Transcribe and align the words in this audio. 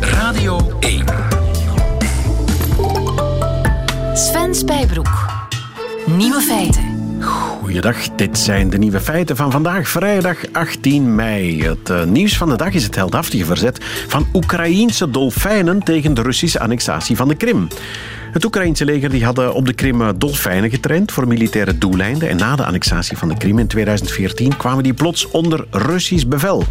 Radio 0.00 0.76
1. 0.80 1.04
Sven 4.14 4.54
Spijbroek. 4.54 5.26
Nieuwe 6.06 6.40
feiten. 6.40 6.82
Goeiedag, 7.20 8.08
dit 8.16 8.38
zijn 8.38 8.70
de 8.70 8.78
nieuwe 8.78 9.00
feiten 9.00 9.36
van 9.36 9.50
vandaag, 9.50 9.88
vrijdag 9.88 10.52
18 10.52 11.14
mei. 11.14 11.62
Het 11.62 11.90
uh, 11.90 12.04
nieuws 12.04 12.36
van 12.36 12.48
de 12.48 12.56
dag 12.56 12.72
is 12.72 12.84
het 12.84 12.94
heldhaftige 12.94 13.44
verzet 13.44 13.84
van 14.08 14.26
Oekraïense 14.32 15.10
dolfijnen 15.10 15.82
tegen 15.82 16.14
de 16.14 16.22
Russische 16.22 16.60
annexatie 16.60 17.16
van 17.16 17.28
de 17.28 17.34
Krim. 17.34 17.68
Het 18.32 18.44
Oekraïense 18.44 18.84
leger 18.84 19.10
die 19.10 19.24
hadden 19.24 19.54
op 19.54 19.66
de 19.66 19.72
Krim 19.72 20.02
eh, 20.02 20.08
dolfijnen 20.16 20.70
getraind 20.70 21.12
voor 21.12 21.28
militaire 21.28 21.78
doeleinden. 21.78 22.28
En 22.28 22.36
na 22.36 22.56
de 22.56 22.64
annexatie 22.64 23.16
van 23.16 23.28
de 23.28 23.36
Krim 23.36 23.58
in 23.58 23.66
2014 23.66 24.56
kwamen 24.56 24.82
die 24.82 24.94
plots 24.94 25.30
onder 25.30 25.66
Russisch 25.70 26.26
bevel. 26.26 26.64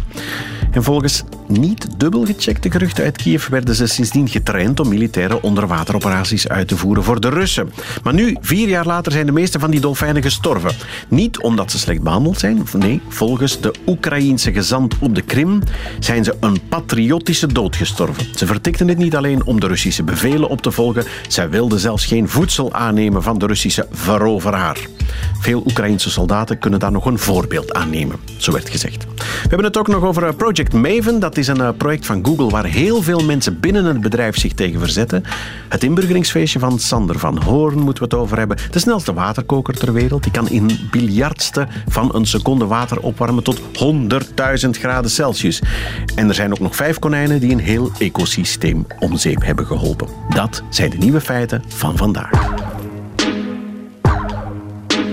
En 0.74 0.82
volgens 0.82 1.22
niet 1.46 1.86
dubbel 1.96 2.24
gecheckte 2.24 2.70
geruchten 2.70 3.04
uit 3.04 3.16
Kiev 3.16 3.48
werden 3.48 3.74
ze 3.74 3.86
sindsdien 3.86 4.28
getraind 4.28 4.80
om 4.80 4.88
militaire 4.88 5.42
onderwateroperaties 5.42 6.48
uit 6.48 6.68
te 6.68 6.76
voeren 6.76 7.04
voor 7.04 7.20
de 7.20 7.28
Russen. 7.28 7.72
Maar 8.02 8.14
nu, 8.14 8.36
vier 8.40 8.68
jaar 8.68 8.86
later, 8.86 9.12
zijn 9.12 9.26
de 9.26 9.32
meeste 9.32 9.58
van 9.58 9.70
die 9.70 9.80
dolfijnen 9.80 10.22
gestorven. 10.22 10.70
Niet 11.08 11.40
omdat 11.40 11.70
ze 11.70 11.78
slecht 11.78 12.02
behandeld 12.02 12.38
zijn, 12.38 12.62
nee, 12.72 13.00
volgens 13.08 13.60
de 13.60 13.74
Oekraïense 13.86 14.52
gezant 14.52 14.94
op 14.98 15.14
de 15.14 15.22
Krim 15.22 15.62
zijn 15.98 16.24
ze 16.24 16.36
een 16.40 16.60
patriotische 16.68 17.52
dood 17.52 17.76
gestorven. 17.76 18.26
Ze 18.34 18.46
vertikten 18.46 18.88
het 18.88 18.98
niet 18.98 19.16
alleen 19.16 19.44
om 19.44 19.60
de 19.60 19.66
Russische 19.66 20.02
bevelen 20.02 20.48
op 20.48 20.62
te 20.62 20.70
volgen, 20.70 21.04
zij 21.28 21.50
wilden 21.50 21.78
zelfs 21.78 22.06
geen 22.06 22.28
voedsel 22.28 22.72
aannemen 22.72 23.22
van 23.22 23.38
de 23.38 23.46
Russische 23.46 23.86
veroveraar. 23.90 24.78
Veel 25.40 25.62
Oekraïense 25.66 26.10
soldaten 26.10 26.58
kunnen 26.58 26.80
daar 26.80 26.92
nog 26.92 27.06
een 27.06 27.18
voorbeeld 27.18 27.72
aan 27.72 27.90
nemen, 27.90 28.16
zo 28.36 28.52
werd 28.52 28.68
gezegd. 28.68 29.04
We 29.14 29.50
hebben 29.50 29.64
het 29.64 29.76
ook 29.76 29.88
nog 29.88 30.02
over 30.02 30.26
eh, 30.26 30.34
Project 30.64 31.04
Maven. 31.04 31.20
Dat 31.20 31.36
is 31.36 31.46
een 31.46 31.60
eh, 31.60 31.68
project 31.76 32.06
van 32.06 32.26
Google 32.26 32.48
waar 32.48 32.64
heel 32.64 33.02
veel 33.02 33.24
mensen 33.24 33.60
binnen 33.60 33.84
het 33.84 34.00
bedrijf 34.00 34.38
zich 34.38 34.52
tegen 34.52 34.80
verzetten. 34.80 35.24
Het 35.68 35.84
inburgeringsfeestje 35.84 36.58
van 36.58 36.78
Sander 36.78 37.18
van 37.18 37.42
Hoorn 37.42 37.78
moeten 37.78 38.02
we 38.02 38.14
het 38.14 38.22
over 38.22 38.38
hebben. 38.38 38.56
De 38.70 38.78
snelste 38.78 39.12
waterkoker 39.12 39.74
ter 39.74 39.92
wereld. 39.92 40.22
Die 40.22 40.32
kan 40.32 40.48
in 40.48 40.70
biljardste 40.90 41.66
van 41.88 42.14
een 42.14 42.26
seconde 42.26 42.66
water 42.66 43.00
opwarmen 43.00 43.44
tot 43.44 43.60
100.000 43.60 44.70
graden 44.70 45.10
Celsius. 45.10 45.62
En 46.14 46.28
er 46.28 46.34
zijn 46.34 46.52
ook 46.52 46.60
nog 46.60 46.76
vijf 46.76 46.98
konijnen 46.98 47.40
die 47.40 47.52
een 47.52 47.58
heel 47.58 47.90
ecosysteem 47.98 48.86
om 48.98 49.16
zeep 49.16 49.44
hebben 49.44 49.66
geholpen. 49.66 50.08
Dat 50.28 50.62
zijn 50.68 50.90
de 50.90 50.96
nieuwe 50.96 51.20
feiten 51.20 51.62
van 51.68 51.96
vandaag. 51.96 52.73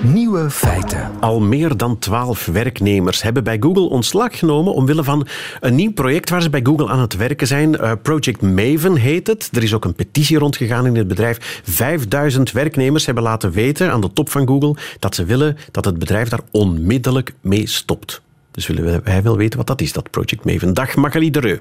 Nieuwe 0.03 0.49
feiten. 0.49 1.11
Al 1.19 1.39
meer 1.39 1.77
dan 1.77 1.99
twaalf 1.99 2.45
werknemers 2.45 3.21
hebben 3.21 3.43
bij 3.43 3.57
Google 3.59 3.89
ontslag 3.89 4.39
genomen 4.39 4.73
omwille 4.73 5.03
van 5.03 5.27
een 5.59 5.75
nieuw 5.75 5.91
project 5.91 6.29
waar 6.29 6.41
ze 6.41 6.49
bij 6.49 6.59
Google 6.63 6.89
aan 6.89 6.99
het 6.99 7.15
werken 7.15 7.47
zijn. 7.47 7.73
Uh, 7.73 7.91
Project 8.01 8.41
Maven 8.41 8.95
heet 8.95 9.27
het. 9.27 9.49
Er 9.53 9.63
is 9.63 9.73
ook 9.73 9.85
een 9.85 9.93
petitie 9.93 10.37
rondgegaan 10.37 10.85
in 10.85 10.95
het 10.95 11.07
bedrijf. 11.07 11.61
5000 11.63 12.51
werknemers 12.51 13.05
hebben 13.05 13.23
laten 13.23 13.51
weten 13.51 13.91
aan 13.91 14.01
de 14.01 14.13
top 14.13 14.29
van 14.29 14.47
Google 14.47 14.75
dat 14.99 15.15
ze 15.15 15.25
willen 15.25 15.57
dat 15.71 15.85
het 15.85 15.99
bedrijf 15.99 16.29
daar 16.29 16.41
onmiddellijk 16.51 17.33
mee 17.41 17.67
stopt. 17.67 18.21
Dus 18.51 18.67
willen 18.67 19.03
wij 19.03 19.23
wel 19.23 19.37
weten 19.37 19.57
wat 19.57 19.67
dat 19.67 19.81
is, 19.81 19.93
dat 19.93 20.09
Project 20.09 20.45
Maven. 20.45 20.73
Dag 20.73 20.95
Magali 20.95 21.31
Dereu. 21.31 21.59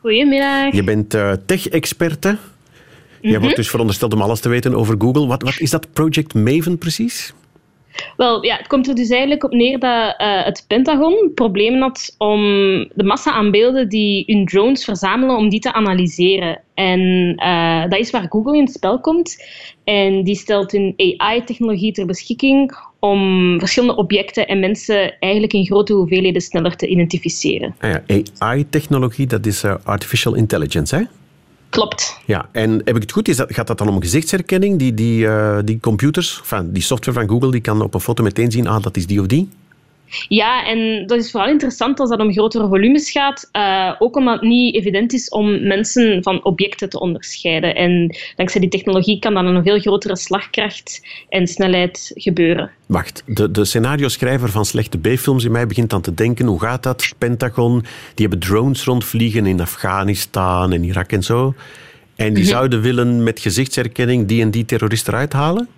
Goedemiddag. 0.00 0.74
Je 0.74 0.84
bent 0.84 1.14
uh, 1.14 1.32
tech-experte. 1.46 2.36
Jij 3.20 3.40
wordt 3.40 3.56
dus 3.56 3.70
verondersteld 3.70 4.14
om 4.14 4.20
alles 4.20 4.40
te 4.40 4.48
weten 4.48 4.74
over 4.74 4.94
Google. 4.98 5.26
Wat, 5.26 5.42
wat 5.42 5.58
is 5.58 5.70
dat 5.70 5.92
Project 5.92 6.34
Maven 6.34 6.78
precies? 6.78 7.34
Wel, 8.16 8.44
ja, 8.44 8.56
het 8.56 8.66
komt 8.66 8.88
er 8.88 8.94
dus 8.94 9.08
eigenlijk 9.08 9.44
op 9.44 9.52
neer 9.52 9.78
dat 9.78 10.14
uh, 10.20 10.44
het 10.44 10.64
Pentagon 10.66 11.30
problemen 11.34 11.80
had 11.80 12.14
om 12.18 12.42
de 12.94 13.04
massa 13.04 13.32
aan 13.32 13.50
beelden 13.50 13.88
die 13.88 14.24
hun 14.26 14.46
drones 14.46 14.84
verzamelen, 14.84 15.36
om 15.36 15.48
die 15.48 15.60
te 15.60 15.72
analyseren. 15.72 16.60
En 16.74 17.00
uh, 17.36 17.82
dat 17.82 17.98
is 17.98 18.10
waar 18.10 18.26
Google 18.28 18.56
in 18.56 18.64
het 18.64 18.72
spel 18.72 19.00
komt. 19.00 19.44
En 19.84 20.24
die 20.24 20.34
stelt 20.34 20.72
hun 20.72 20.94
AI-technologie 20.96 21.92
ter 21.92 22.06
beschikking 22.06 22.78
om 22.98 23.58
verschillende 23.58 23.96
objecten 23.96 24.46
en 24.46 24.60
mensen 24.60 25.18
eigenlijk 25.18 25.52
in 25.52 25.66
grote 25.66 25.92
hoeveelheden 25.92 26.42
sneller 26.42 26.76
te 26.76 26.86
identificeren. 26.86 27.74
Ah 27.78 27.90
ja, 27.90 28.22
AI-technologie, 28.38 29.26
dat 29.26 29.46
is 29.46 29.64
uh, 29.64 29.74
artificial 29.84 30.34
intelligence, 30.34 30.96
hè? 30.96 31.02
Klopt. 31.70 32.18
Ja, 32.26 32.48
en 32.52 32.70
heb 32.70 32.96
ik 32.96 33.02
het 33.02 33.12
goed? 33.12 33.28
Is 33.28 33.36
dat, 33.36 33.54
gaat 33.54 33.66
dat 33.66 33.78
dan 33.78 33.88
om 33.88 34.00
gezichtsherkenning? 34.00 34.78
Die, 34.78 34.94
die, 34.94 35.24
uh, 35.24 35.58
die 35.64 35.80
computers, 35.80 36.38
enfin, 36.40 36.72
die 36.72 36.82
software 36.82 37.18
van 37.18 37.28
Google, 37.28 37.50
die 37.50 37.60
kan 37.60 37.82
op 37.82 37.94
een 37.94 38.00
foto 38.00 38.22
meteen 38.22 38.50
zien, 38.50 38.66
ah, 38.66 38.82
dat 38.82 38.96
is 38.96 39.06
die 39.06 39.20
of 39.20 39.26
die? 39.26 39.48
Ja, 40.28 40.66
en 40.66 41.06
dat 41.06 41.18
is 41.18 41.30
vooral 41.30 41.48
interessant 41.50 42.00
als 42.00 42.10
dat 42.10 42.20
om 42.20 42.32
grotere 42.32 42.68
volumes 42.68 43.10
gaat. 43.10 43.48
Uh, 43.52 43.92
ook 43.98 44.16
omdat 44.16 44.40
het 44.40 44.48
niet 44.48 44.74
evident 44.74 45.12
is 45.12 45.28
om 45.28 45.66
mensen 45.66 46.22
van 46.22 46.44
objecten 46.44 46.88
te 46.88 47.00
onderscheiden. 47.00 47.74
En 47.74 48.16
dankzij 48.36 48.60
die 48.60 48.70
technologie 48.70 49.18
kan 49.18 49.34
dan 49.34 49.46
een 49.46 49.62
veel 49.62 49.78
grotere 49.78 50.16
slagkracht 50.16 51.06
en 51.28 51.46
snelheid 51.46 52.10
gebeuren. 52.14 52.70
Wacht, 52.86 53.22
de, 53.26 53.50
de 53.50 53.64
scenario-schrijver 53.64 54.48
van 54.48 54.64
slechte 54.64 54.98
B-films 54.98 55.44
in 55.44 55.52
mij 55.52 55.66
begint 55.66 55.90
dan 55.90 56.00
te 56.00 56.14
denken: 56.14 56.46
hoe 56.46 56.60
gaat 56.60 56.82
dat? 56.82 57.14
Pentagon, 57.18 57.84
die 58.14 58.26
hebben 58.28 58.48
drones 58.48 58.84
rondvliegen 58.84 59.46
in 59.46 59.60
Afghanistan 59.60 60.72
en 60.72 60.84
Irak 60.84 61.12
en 61.12 61.22
zo. 61.22 61.54
En 62.16 62.34
die 62.34 62.44
zouden 62.44 62.80
willen 62.80 63.22
met 63.22 63.40
gezichtsherkenning 63.40 64.26
die 64.26 64.42
en 64.42 64.50
die 64.50 64.64
terrorist 64.64 65.08
eruit 65.08 65.32
halen? 65.32 65.68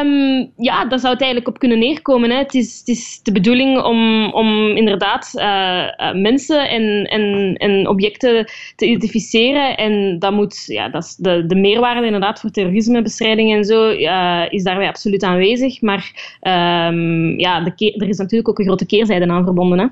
Um, 0.00 0.50
ja, 0.56 0.84
daar 0.84 0.98
zou 0.98 1.12
het 1.12 1.22
eigenlijk 1.22 1.48
op 1.48 1.58
kunnen 1.58 1.78
neerkomen. 1.78 2.30
Hè. 2.30 2.36
Het, 2.36 2.54
is, 2.54 2.78
het 2.78 2.88
is 2.88 3.20
de 3.22 3.32
bedoeling 3.32 3.82
om, 3.82 4.32
om 4.32 4.76
inderdaad 4.76 5.32
uh, 5.34 5.42
uh, 5.42 6.22
mensen 6.22 6.68
en, 6.68 7.04
en, 7.04 7.54
en 7.54 7.88
objecten 7.88 8.46
te 8.76 8.86
identificeren. 8.86 9.76
En 9.76 10.18
dat 10.18 10.32
moet, 10.32 10.64
ja, 10.66 10.88
dat 10.88 11.04
is 11.04 11.16
de, 11.16 11.46
de 11.46 11.54
meerwaarde 11.54 12.06
inderdaad 12.06 12.40
voor 12.40 12.50
terrorismebestrijding 12.50 13.52
en 13.52 13.64
zo 13.64 13.90
uh, 13.90 14.42
is 14.48 14.62
daarbij 14.62 14.88
absoluut 14.88 15.22
aanwezig. 15.22 15.80
Maar 15.80 16.36
um, 16.40 17.38
ja, 17.38 17.60
de 17.60 17.94
er 17.98 18.08
is 18.08 18.18
natuurlijk 18.18 18.48
ook 18.48 18.58
een 18.58 18.64
grote 18.64 18.86
keerzijde 18.86 19.28
aan 19.28 19.44
verbonden. 19.44 19.78
Hè. 19.78 19.86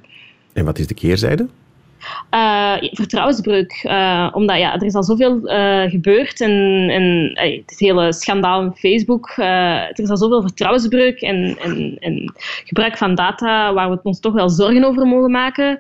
En 0.53 0.65
wat 0.65 0.78
is 0.78 0.87
de 0.87 0.94
keerzijde? 0.94 1.49
Uh, 2.31 2.77
vertrouwensbreuk. 2.81 3.83
Uh, 3.85 4.29
omdat 4.33 4.59
ja, 4.59 4.75
er 4.75 4.85
is 4.85 4.95
al 4.95 5.03
zoveel 5.03 5.51
uh, 5.51 5.91
gebeurd 5.91 6.41
en, 6.41 7.31
het 7.35 7.79
hele 7.79 8.13
schandaal 8.13 8.63
in 8.63 8.73
Facebook. 8.75 9.29
er 9.37 9.99
is 9.99 10.11
al 10.11 10.17
zoveel 10.17 10.43
vertrouwensbreuk 10.43 11.21
en, 11.21 11.57
en, 11.59 11.97
en, 12.01 12.35
gebruik 12.65 12.97
van 12.97 13.15
data 13.15 13.73
waar 13.73 13.91
we 13.91 14.01
ons 14.03 14.21
toch 14.21 14.33
wel 14.33 14.49
zorgen 14.49 14.85
over 14.85 15.07
mogen 15.07 15.31
maken. 15.31 15.79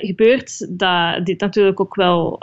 gebeurt 0.00 0.78
dat 0.78 1.26
dit 1.26 1.40
natuurlijk 1.40 1.80
ook 1.80 1.94
wel 1.94 2.42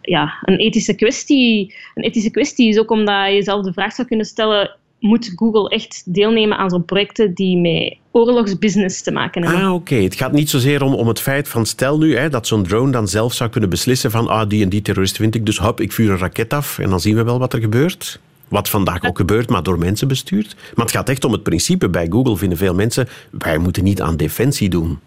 ja, 0.00 0.34
een 0.42 0.56
ethische 0.56 0.94
kwestie. 0.94 1.74
Een 1.94 2.02
ethische 2.02 2.30
kwestie 2.30 2.68
is 2.68 2.78
ook 2.78 2.90
omdat 2.90 3.26
je 3.26 3.34
jezelf 3.34 3.64
de 3.64 3.72
vraag 3.72 3.92
zou 3.92 4.08
kunnen 4.08 4.26
stellen 4.26 4.76
moet 5.04 5.32
Google 5.36 5.68
echt 5.68 6.02
deelnemen 6.14 6.58
aan 6.58 6.70
zo'n 6.70 6.84
projecten 6.84 7.34
die 7.34 7.56
met 7.56 7.96
oorlogsbusiness 8.10 9.02
te 9.02 9.10
maken 9.10 9.42
hebben. 9.42 9.62
Ah, 9.62 9.74
oké. 9.74 9.94
Het 9.94 10.14
gaat 10.14 10.32
niet 10.32 10.50
zozeer 10.50 10.82
om, 10.82 10.94
om 10.94 11.08
het 11.08 11.20
feit 11.20 11.48
van 11.48 11.66
stel 11.66 11.98
nu 11.98 12.16
hè, 12.16 12.28
dat 12.28 12.46
zo'n 12.46 12.62
drone 12.62 12.92
dan 12.92 13.08
zelf 13.08 13.32
zou 13.32 13.50
kunnen 13.50 13.70
beslissen 13.70 14.10
van 14.10 14.28
ah, 14.28 14.48
die 14.48 14.62
en 14.62 14.68
die 14.68 14.82
terrorist 14.82 15.16
vind 15.16 15.34
ik, 15.34 15.46
dus 15.46 15.58
hop, 15.58 15.80
ik 15.80 15.92
vuur 15.92 16.10
een 16.10 16.18
raket 16.18 16.52
af 16.52 16.78
en 16.78 16.90
dan 16.90 17.00
zien 17.00 17.14
we 17.14 17.24
wel 17.24 17.38
wat 17.38 17.52
er 17.52 17.60
gebeurt. 17.60 18.20
Wat 18.48 18.68
vandaag 18.68 19.04
ook 19.04 19.16
gebeurt, 19.16 19.48
maar 19.48 19.62
door 19.62 19.78
mensen 19.78 20.08
bestuurd. 20.08 20.56
Maar 20.74 20.84
het 20.84 20.94
gaat 20.94 21.08
echt 21.08 21.24
om 21.24 21.32
het 21.32 21.42
principe. 21.42 21.88
Bij 21.88 22.06
Google 22.10 22.36
vinden 22.36 22.58
veel 22.58 22.74
mensen, 22.74 23.08
wij 23.30 23.58
moeten 23.58 23.84
niet 23.84 24.02
aan 24.02 24.16
defensie 24.16 24.68
doen. 24.68 24.98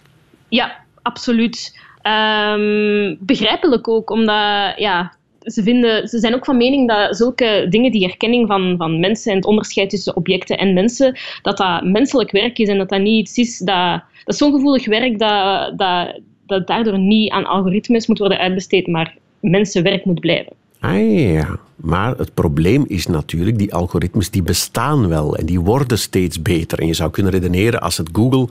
Ja, 0.47 0.75
absoluut. 1.01 1.79
Um, 2.03 3.17
begrijpelijk 3.19 3.87
ook, 3.87 4.09
omdat 4.09 4.73
ja, 4.77 5.13
ze, 5.51 5.63
vinden, 5.63 6.07
ze 6.07 6.19
zijn 6.19 6.35
ook 6.35 6.45
van 6.45 6.57
mening 6.57 6.87
dat 6.87 7.17
zulke 7.17 7.65
dingen, 7.69 7.91
die 7.91 8.05
herkenning 8.05 8.47
van, 8.47 8.75
van 8.77 8.99
mensen 8.99 9.31
en 9.31 9.37
het 9.37 9.45
onderscheid 9.45 9.89
tussen 9.89 10.15
objecten 10.15 10.57
en 10.57 10.73
mensen, 10.73 11.17
dat 11.41 11.57
dat 11.57 11.83
menselijk 11.83 12.31
werk 12.31 12.57
is 12.57 12.67
en 12.67 12.77
dat 12.77 12.89
dat 12.89 13.01
niet 13.01 13.27
iets 13.27 13.37
is 13.37 13.57
dat... 13.57 14.01
Dat 14.25 14.35
is 14.35 14.37
zo'n 14.37 14.53
gevoelig 14.53 14.85
werk 14.85 15.19
dat, 15.19 15.77
dat, 15.77 16.19
dat 16.45 16.67
daardoor 16.67 16.99
niet 16.99 17.31
aan 17.31 17.45
algoritmes 17.45 18.07
moet 18.07 18.19
worden 18.19 18.37
uitbesteed, 18.37 18.87
maar 18.87 19.15
mensenwerk 19.39 20.05
moet 20.05 20.19
blijven. 20.19 20.53
Ah 20.79 21.19
ja, 21.31 21.59
maar 21.75 22.17
het 22.17 22.33
probleem 22.33 22.85
is 22.87 23.07
natuurlijk, 23.07 23.57
die 23.57 23.73
algoritmes 23.73 24.29
die 24.29 24.43
bestaan 24.43 25.07
wel 25.07 25.35
en 25.35 25.45
die 25.45 25.59
worden 25.59 25.99
steeds 25.99 26.41
beter. 26.41 26.79
En 26.79 26.87
je 26.87 26.93
zou 26.93 27.11
kunnen 27.11 27.31
redeneren, 27.31 27.81
als 27.81 27.97
het 27.97 28.09
Google 28.11 28.47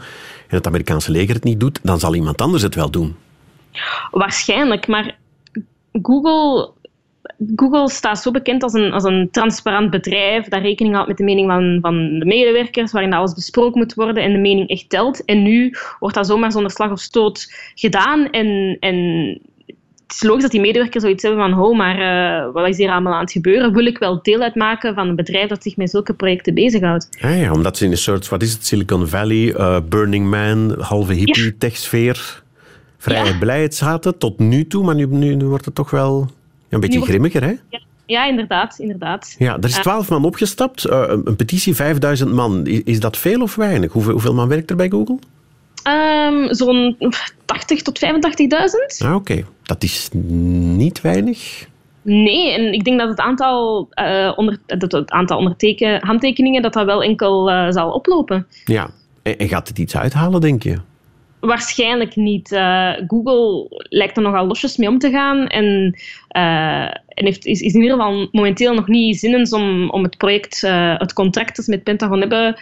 en 0.49 0.57
het 0.57 0.67
Amerikaanse 0.67 1.11
leger 1.11 1.35
het 1.35 1.45
niet 1.45 1.61
doet, 1.61 1.81
dan 1.83 1.99
zal 1.99 2.15
iemand 2.15 2.41
anders 2.41 2.63
het 2.63 2.75
wel 2.75 2.91
doen. 2.91 3.15
Waarschijnlijk, 4.11 4.87
maar 4.87 5.17
Google 6.03 6.71
Google 7.57 7.91
staat 7.91 8.23
zo 8.23 8.31
bekend 8.31 8.63
als 8.63 8.73
een, 8.73 8.93
als 8.93 9.05
een 9.05 9.29
transparant 9.31 9.91
bedrijf 9.91 10.49
dat 10.49 10.63
rekening 10.63 10.95
houdt 10.95 11.09
met 11.09 11.17
de 11.19 11.25
mening 11.25 11.51
van, 11.51 11.79
van 11.81 12.19
de 12.19 12.25
medewerkers, 12.25 12.93
waarin 12.93 13.13
alles 13.13 13.35
besproken 13.35 13.79
moet 13.79 13.95
worden 13.95 14.23
en 14.23 14.33
de 14.33 14.39
mening 14.39 14.69
echt 14.69 14.89
telt. 14.89 15.25
En 15.25 15.43
nu 15.43 15.75
wordt 15.99 16.15
dat 16.15 16.27
zomaar 16.27 16.53
zonder 16.53 16.71
slag 16.71 16.91
of 16.91 17.01
stoot 17.01 17.53
gedaan. 17.75 18.31
En, 18.31 18.77
en 18.81 18.97
het 20.07 20.15
is 20.15 20.23
logisch 20.23 20.43
dat 20.43 20.51
die 20.51 20.61
medewerkers 20.61 21.03
zoiets 21.03 21.23
hebben 21.23 21.51
van, 21.51 21.61
oh, 21.61 21.77
maar 21.77 21.99
uh, 21.99 22.53
wat 22.53 22.69
is 22.69 22.77
hier 22.77 22.91
allemaal 22.91 23.15
aan 23.15 23.21
het 23.21 23.33
gebeuren? 23.33 23.73
Wil 23.73 23.87
ik 23.87 23.99
wel 23.99 24.23
deel 24.23 24.41
uitmaken 24.41 24.95
van 24.95 25.09
een 25.09 25.17
bedrijf 25.17 25.49
dat 25.49 25.63
zich 25.63 25.77
met 25.77 25.91
zulke 25.91 26.15
projecten 26.15 26.55
bezighoudt? 26.55 27.09
Ja, 27.11 27.29
ja 27.29 27.53
omdat 27.53 27.77
ze 27.77 27.85
in 27.85 27.91
een 27.91 27.97
soort, 27.97 28.29
wat 28.29 28.43
is 28.43 28.53
het, 28.53 28.67
Silicon 28.67 29.07
Valley, 29.09 29.55
uh, 29.55 29.79
Burning 29.89 30.31
Man, 30.31 30.75
halve 30.79 31.13
hippie-techsfeer 31.13 32.43
vrij 32.99 33.37
Ja. 33.41 33.71
zaten 33.71 34.19
tot 34.19 34.39
nu 34.39 34.67
toe, 34.67 34.85
maar 34.85 34.95
nu, 34.95 35.07
nu, 35.07 35.35
nu 35.35 35.45
wordt 35.45 35.65
het 35.65 35.75
toch 35.75 35.91
wel 35.91 36.31
een 36.69 36.81
beetje 36.81 36.99
wordt- 36.99 37.13
grimmiger, 37.13 37.43
hè? 37.43 37.55
Ja, 37.69 37.81
ja 38.07 38.27
inderdaad, 38.27 38.79
inderdaad. 38.79 39.35
Ja, 39.39 39.57
er 39.57 39.65
is 39.65 39.75
twaalf 39.75 40.09
man 40.09 40.25
opgestapt, 40.25 40.85
eh, 40.85 41.05
een, 41.25 41.37
petitie 41.37 41.75
5000 41.75 42.33
man. 42.33 42.67
Is 42.67 43.01
dat 43.01 43.17
veel 43.17 43.41
of 43.43 43.55
weinig? 43.55 43.93
Hoeveel, 43.93 44.13
hoeveel 44.13 44.35
man 44.35 44.49
werkt 44.49 44.71
er 44.71 44.77
bij 44.77 44.89
Google? 44.89 45.19
Ehm, 45.83 46.53
Zo'n 46.55 46.97
80 47.45 47.83
tot 47.83 47.99
85.000? 47.99 49.01
Ah, 49.05 49.15
oké. 49.15 49.45
Dat 49.63 49.83
is 49.83 50.09
niet 50.13 51.01
weinig. 51.01 51.67
Nee, 52.03 52.53
en 52.53 52.73
ik 52.73 52.85
denk 52.85 52.99
dat 52.99 53.09
het 53.09 53.19
aantal, 53.19 53.89
eh, 53.91 54.33
onder, 54.37 54.59
dat 54.67 54.93
het 54.93 55.11
aantal 55.11 55.39
onderteken, 55.39 56.07
handtekeningen 56.07 56.63
dat 56.63 56.73
dat 56.73 56.85
wel 56.87 57.03
enkel 57.03 57.51
eh, 57.51 57.71
zal 57.71 57.91
oplopen. 57.91 58.47
Ja. 58.65 58.91
En, 59.23 59.39
en 59.39 59.49
gaat 59.49 59.69
het 59.69 59.79
iets 59.79 59.97
uithalen, 59.97 60.41
denk 60.41 60.63
je? 60.63 60.77
Waarschijnlijk 61.47 62.17
niet. 62.17 62.53
Eh, 62.53 62.93
Google 63.07 63.67
lijkt 63.89 64.17
er 64.17 64.23
nogal 64.23 64.47
losjes 64.47 64.77
mee 64.77 64.89
om 64.89 64.99
te 64.99 65.11
gaan 65.11 65.47
en, 65.47 65.99
eh, 66.29 66.85
en 66.85 67.25
heeft, 67.25 67.47
is, 67.47 67.61
is 67.61 67.75
in 67.75 67.83
ieder 67.83 67.97
geval 67.97 68.29
momenteel 68.33 68.75
nog 68.75 68.89
niet 68.89 69.19
zinnens 69.19 69.53
om, 69.53 69.91
om 69.91 70.03
het 70.03 70.17
project, 70.17 70.63
eh, 70.63 70.99
het 70.99 71.13
contract 71.13 71.57
dat 71.57 71.65
ze 71.65 71.71
met 71.71 71.83
Pentagon 71.83 72.21
hebben, 72.21 72.57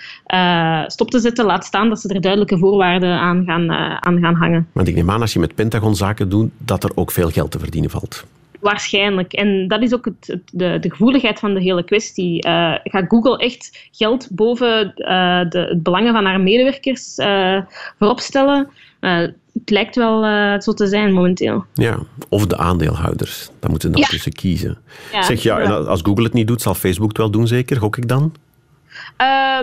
stop 0.91 1.11
te 1.11 1.19
zetten. 1.19 1.45
Laat 1.45 1.65
staan 1.65 1.89
dat 1.89 2.01
ze 2.01 2.09
er 2.09 2.21
duidelijke 2.21 2.59
voorwaarden 2.59 3.19
aan 3.19 3.45
gaan, 3.47 3.71
aan 4.01 4.21
gaan 4.21 4.35
hangen. 4.35 4.69
Want 4.73 4.89
ik 4.89 4.95
neem 4.95 5.11
aan, 5.11 5.21
als 5.21 5.33
je 5.33 5.39
met 5.39 5.55
Pentagon 5.55 5.95
zaken 5.95 6.29
doet, 6.29 6.51
dat 6.59 6.85
er 6.85 6.91
ook 6.95 7.11
veel 7.11 7.31
geld 7.31 7.51
te 7.51 7.59
verdienen 7.59 7.91
valt. 7.91 8.25
Waarschijnlijk. 8.65 9.33
En 9.33 9.69
dat 9.69 9.83
is 9.83 9.95
ook 9.95 10.05
het, 10.05 10.27
het- 10.27 10.51
de, 10.53 10.79
de 10.81 10.91
gevoeligheid 10.91 11.39
van 11.39 11.55
de 11.55 11.61
hele 11.61 11.85
kwestie. 11.85 12.43
Eh, 12.43 12.75
gaat 12.85 13.05
Google 13.09 13.37
echt 13.39 13.89
geld 13.93 14.29
boven 14.31 14.95
eh, 14.95 15.41
de, 15.49 15.59
het 15.59 15.83
belangen 15.83 16.13
van 16.13 16.25
haar 16.25 16.41
medewerkers 16.41 17.17
eh, 17.17 17.59
voorop 17.99 18.21
stellen? 18.21 18.69
Het 19.01 19.71
lijkt 19.71 19.97
wel 19.97 20.23
zo 20.61 20.73
te 20.73 20.87
zijn 20.87 21.13
momenteel. 21.13 21.65
Ja. 21.75 21.99
Of 22.29 22.47
de 22.47 22.57
aandeelhouders. 22.57 23.51
Daar 23.61 23.71
moeten 23.71 23.89
ze 23.91 23.95
nog 23.97 24.05
Ja. 24.05 24.11
tussen 24.11 24.33
kiezen. 24.33 24.79
Ja, 25.13 25.23
zeg 25.23 25.43
ja, 25.43 25.59
en 25.59 25.89
als 25.89 26.01
Google 26.03 26.25
het 26.25 26.33
niet 26.33 26.47
doet, 26.47 26.63
zal 26.63 26.75
Facebook 26.75 27.09
het 27.09 27.19
wel 27.19 27.31
doen, 27.31 27.47
zeker? 27.47 27.77
Gok 27.77 27.97
ik 27.97 28.09
dan? 28.09 28.35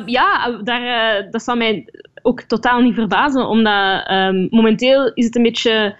Ja, 0.05 0.59
daar, 0.63 1.27
dat 1.31 1.43
zou 1.43 1.57
mij 1.57 1.87
ook 2.21 2.41
totaal 2.41 2.81
niet 2.81 2.93
verbazen, 2.93 3.47
omdat 3.47 4.07
ehm, 4.07 4.47
momenteel 4.49 5.11
is 5.13 5.25
het 5.25 5.35
een 5.35 5.43
beetje. 5.43 5.95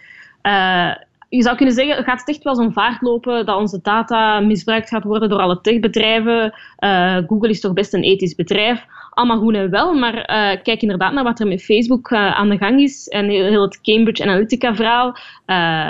Je 1.38 1.42
zou 1.42 1.56
kunnen 1.56 1.76
zeggen, 1.76 2.04
gaat 2.04 2.20
het 2.20 2.30
echt 2.30 2.44
wel 2.44 2.56
zo'n 2.56 2.74
vaart 2.74 3.02
lopen 3.02 3.46
dat 3.46 3.58
onze 3.58 3.80
data 3.82 4.40
misbruikt 4.40 4.90
gaat 4.90 5.04
worden 5.04 5.30
door 5.30 5.40
alle 5.40 5.62
techbedrijven. 5.62 6.54
Eh, 6.78 7.18
Google 7.28 7.50
is 7.50 7.60
toch 7.60 7.74
best 7.74 7.94
een 7.94 8.04
ethisch 8.04 8.36
bedrijf. 8.36 8.86
Allemaal 9.10 9.40
goed 9.40 9.56
en 9.56 9.70
wel, 9.70 9.94
maar 9.94 10.14
eh, 10.14 10.62
kijk 10.64 10.82
inderdaad 10.82 11.14
naar 11.14 11.24
wat 11.24 11.40
er 11.40 11.48
met 11.48 11.64
Facebook 11.64 12.12
eh, 12.12 12.40
aan 12.40 12.50
de 12.50 12.58
gang 12.58 12.80
is 12.82 13.08
en 13.08 13.30
heel, 13.30 13.46
heel 13.46 13.62
het 13.62 13.82
Cambridge 13.82 14.24
Analytica-verhaal. 14.24 15.18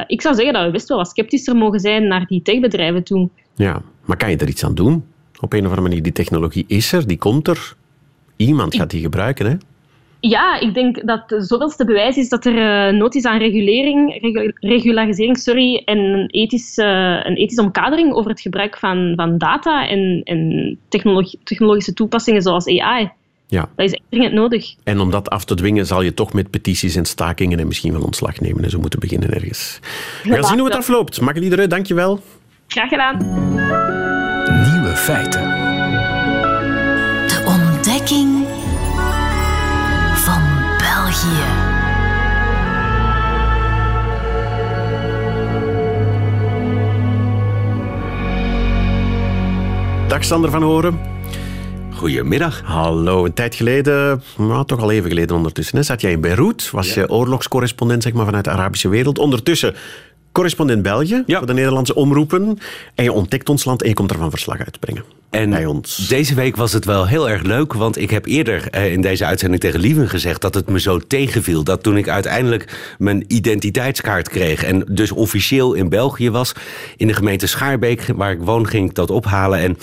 Ik 0.08 0.22
zou 0.22 0.36
zeggen 0.36 0.54
dat 0.54 0.66
we 0.66 0.72
best 0.72 0.88
wel 0.88 0.98
wat 0.98 1.10
sceptischer 1.10 1.56
mogen 1.56 1.80
zijn 1.80 2.08
naar 2.08 2.26
die 2.26 2.42
techbedrijven 2.42 3.04
toe. 3.04 3.30
Ja. 3.56 3.82
Maar 4.06 4.18
kan 4.18 4.30
je 4.30 4.38
er 4.38 4.50
iets 4.50 4.66
aan 4.66 4.76
doen? 4.76 5.04
Op 5.40 5.54
een 5.54 5.60
of 5.60 5.66
andere 5.66 5.82
manier, 5.82 6.04
die 6.04 6.12
technologie 6.12 6.66
is 6.68 6.94
er, 6.94 7.08
die 7.08 7.18
komt 7.18 7.48
er. 7.48 7.74
Iemand 8.36 8.76
gaat 8.76 8.90
die 8.90 9.02
gebruiken, 9.02 9.46
hè? 9.46 9.56
Ja, 10.24 10.60
ik 10.60 10.74
denk 10.74 11.08
dat 11.08 11.24
het 11.28 11.48
zoveelste 11.48 11.86
bewijs 11.86 12.18
is 12.18 12.30
dat 12.30 12.46
er 12.46 12.58
eh, 12.88 12.94
nood 12.94 13.16
is 13.16 13.26
aan 13.26 13.38
regulering, 13.38 14.18
regu- 14.22 14.52
regularisering 14.60 15.38
sorry, 15.38 15.82
en 15.86 15.98
een, 15.98 16.28
ethisch, 16.30 16.78
eh, 16.78 17.20
een 17.24 17.36
ethische 17.36 17.62
omkadering 17.62 18.14
over 18.14 18.32
het 18.32 18.42
gebruik 18.42 18.78
van, 18.78 19.14
van 19.16 19.38
data 19.38 19.88
en, 19.88 20.22
en 20.24 20.78
technologi- 20.90 21.38
technologische 21.44 21.94
toepassingen 21.94 22.42
zoals 22.42 22.68
AI. 22.68 23.12
Ja. 23.48 23.70
Dat 23.76 23.86
is 23.86 23.92
echt 23.92 24.04
dringend 24.10 24.34
nodig. 24.34 24.76
En 24.84 25.00
om 25.00 25.12
dat 25.12 25.30
af 25.30 25.46
te 25.46 25.56
dwingen, 25.56 25.86
zal 25.86 26.02
je 26.02 26.14
toch 26.14 26.34
met 26.34 26.50
petities 26.50 26.96
en 26.96 27.06
stakingen 27.06 27.60
en 27.60 27.68
misschien 27.68 27.92
wel 27.92 28.02
ontslag 28.02 28.40
nemen. 28.40 28.64
En 28.64 28.70
zo 28.70 28.80
moeten 28.80 29.00
beginnen 29.00 29.34
ergens. 29.34 29.80
We 30.24 30.34
gaan 30.34 30.44
zien 30.44 30.58
hoe 30.60 30.68
het 30.68 30.78
afloopt. 30.78 31.22
Makkeli 31.22 31.50
de 31.50 31.56
Reu, 31.56 31.68
dankjewel. 31.68 32.20
Graag 32.68 32.90
gedaan. 32.90 33.18
Nieuwe 34.72 34.96
feiten. 34.96 35.42
De 37.28 37.44
ontdekking 37.48 38.41
Dag 50.12 50.24
Sander 50.24 50.52
van 50.52 50.64
Horen. 50.64 51.00
Goedemiddag. 51.94 52.62
Hallo, 52.66 53.26
een 53.26 53.34
tijd 53.34 53.56
geleden, 53.56 54.24
nou, 54.38 54.66
toch 54.66 54.82
al 54.82 54.92
even 54.92 55.10
geleden 55.10 55.36
ondertussen, 55.36 55.78
hè, 55.78 55.84
zat 55.84 56.02
jij 56.02 56.12
in 56.12 56.22
Beirut. 56.22 56.72
Was 56.72 56.94
je 56.94 57.10
oorlogscorrespondent 57.10 58.04
zeg 58.04 58.14
maar, 58.14 58.26
vanuit 58.26 58.44
de 58.44 58.50
Arabische 58.50 58.90
wereld. 58.90 59.20
Ondertussen 59.20 59.76
correspondent 60.32 60.82
België 60.82 61.24
Ja. 61.26 61.38
voor 61.38 61.48
de 61.48 61.54
Nederlandse 61.54 61.96
omroepen. 61.96 62.58
En 62.96 63.04
je 63.04 63.12
ontdekt 63.12 63.50
ons 63.50 63.66
land 63.66 63.82
en 63.82 63.88
je 63.88 63.94
komt 63.96 64.12
ervan 64.12 64.30
verslag 64.30 64.60
uitbrengen. 64.60 65.04
En 65.30 65.50
Bij 65.50 65.66
ons. 65.66 65.96
deze 66.08 66.34
week 66.36 66.56
was 66.56 66.74
het 66.74 66.86
wel 66.86 67.08
heel 67.08 67.30
erg 67.30 67.42
leuk, 67.42 67.74
want 67.74 67.98
ik 67.98 68.10
heb 68.10 68.26
eerder 68.26 68.68
eh, 68.70 68.92
in 68.92 69.02
deze 69.02 69.26
uitzending 69.26 69.62
tegen 69.62 69.80
Lieven 69.80 70.10
gezegd 70.10 70.42
dat 70.42 70.54
het 70.54 70.70
me 70.70 70.80
zo 70.80 71.00
tegenviel. 71.00 71.64
Dat 71.64 71.84
toen 71.84 71.98
ik 71.98 72.08
uiteindelijk 72.10 72.96
mijn 72.98 73.24
identiteitskaart 73.28 74.30
kreeg 74.30 74.64
en 74.64 74.84
dus 74.90 75.12
officieel 75.12 75.74
in 75.74 75.90
België 75.90 76.30
was, 76.30 76.54
in 76.98 77.08
de 77.08 77.14
gemeente 77.14 77.48
Schaarbeek, 77.48 78.06
waar 78.16 78.32
ik 78.32 78.42
woon, 78.42 78.68
ging 78.68 78.90
ik 78.90 78.96
dat 78.96 79.10
ophalen. 79.12 79.60
En 79.60 79.78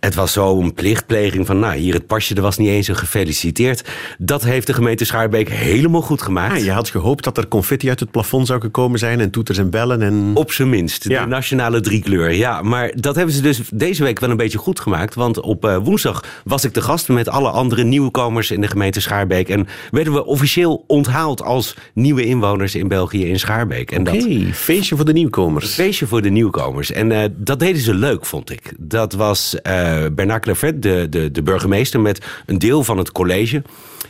het 0.00 0.14
was 0.14 0.32
zo 0.32 0.60
een 0.60 0.74
plichtpleging 0.74 1.46
van, 1.46 1.58
nou, 1.58 1.76
hier 1.76 1.94
het 1.94 2.06
pasje, 2.06 2.34
er 2.34 2.42
was 2.42 2.56
niet 2.58 2.68
eens 2.68 2.88
een 2.88 2.96
gefeliciteerd. 2.96 3.84
Dat 4.18 4.42
heeft 4.44 4.66
de 4.66 4.72
gemeente 4.72 5.04
Schaarbeek 5.04 5.48
helemaal 5.48 6.00
goed 6.02 6.22
gemaakt. 6.22 6.52
Ah, 6.58 6.64
je 6.64 6.70
had 6.72 6.88
gehoopt 6.90 7.24
dat 7.24 7.36
er 7.38 7.48
confetti 7.48 7.88
uit 7.88 8.00
het 8.00 8.10
plafond 8.10 8.46
zou 8.46 8.60
gekomen 8.60 8.98
zijn 8.98 9.20
en 9.20 9.30
toeters 9.30 9.58
en 9.58 9.70
bellen. 9.70 10.02
En... 10.02 10.30
Op 10.34 10.52
zijn 10.52 10.68
minst, 10.68 11.08
Ja. 11.08 11.22
de 11.22 11.28
nationale 11.28 11.80
driekleur. 11.80 12.32
Ja, 12.32 12.62
maar 12.62 12.92
dat 12.94 13.16
hebben 13.16 13.34
ze 13.34 13.40
dus 13.40 13.60
deze 13.72 14.02
week 14.02 14.20
wel 14.20 14.30
een 14.30 14.36
beetje 14.36 14.58
goed 14.58 14.80
gemaakt. 14.80 15.14
Want 15.14 15.40
op 15.40 15.64
eh, 15.64 15.76
woensdag 15.76 16.24
was 16.44 16.64
ik 16.64 16.74
de 16.74 16.80
gast 16.82 17.08
met 17.08 17.28
alle 17.28 17.50
andere 17.50 17.82
nieuwkomers 17.84 18.50
in 18.50 18.60
de 18.60 18.68
gemeente 18.68 19.00
Schaarbeek. 19.00 19.48
En 19.48 19.66
werden 19.90 20.12
we 20.12 20.24
officieel 20.24 20.84
onthaald 20.86 21.42
als 21.42 21.74
nieuwe 21.94 22.24
inwoners 22.24 22.74
in 22.74 22.88
België 22.88 23.26
in 23.28 23.38
Schaarbeek. 23.38 24.04
Dat 24.04 24.14
Oké, 24.22 24.52
feestje 24.52 24.96
voor 24.96 25.04
de 25.04 25.12
nieuwkomers. 25.12 25.74
feestje 25.74 26.06
voor 26.06 26.22
de 26.22 26.30
nieuwkomers. 26.30 26.92
En 26.92 27.12
eh, 27.12 27.28
dat 27.36 27.58
deden 27.58 27.82
ze 27.82 27.94
leuk, 27.94 28.26
vond 28.26 28.50
ik. 28.50 28.72
Dat 28.78 29.12
was 29.12 29.56
eh 29.88 30.06
Bernard 30.12 30.42
Clervet, 30.42 30.82
de, 30.82 31.06
de, 31.10 31.30
de 31.30 31.42
burgemeester, 31.42 32.00
met 32.00 32.26
een 32.46 32.58
deel 32.58 32.84
van 32.84 32.98
het 32.98 33.12
college. 33.12 33.62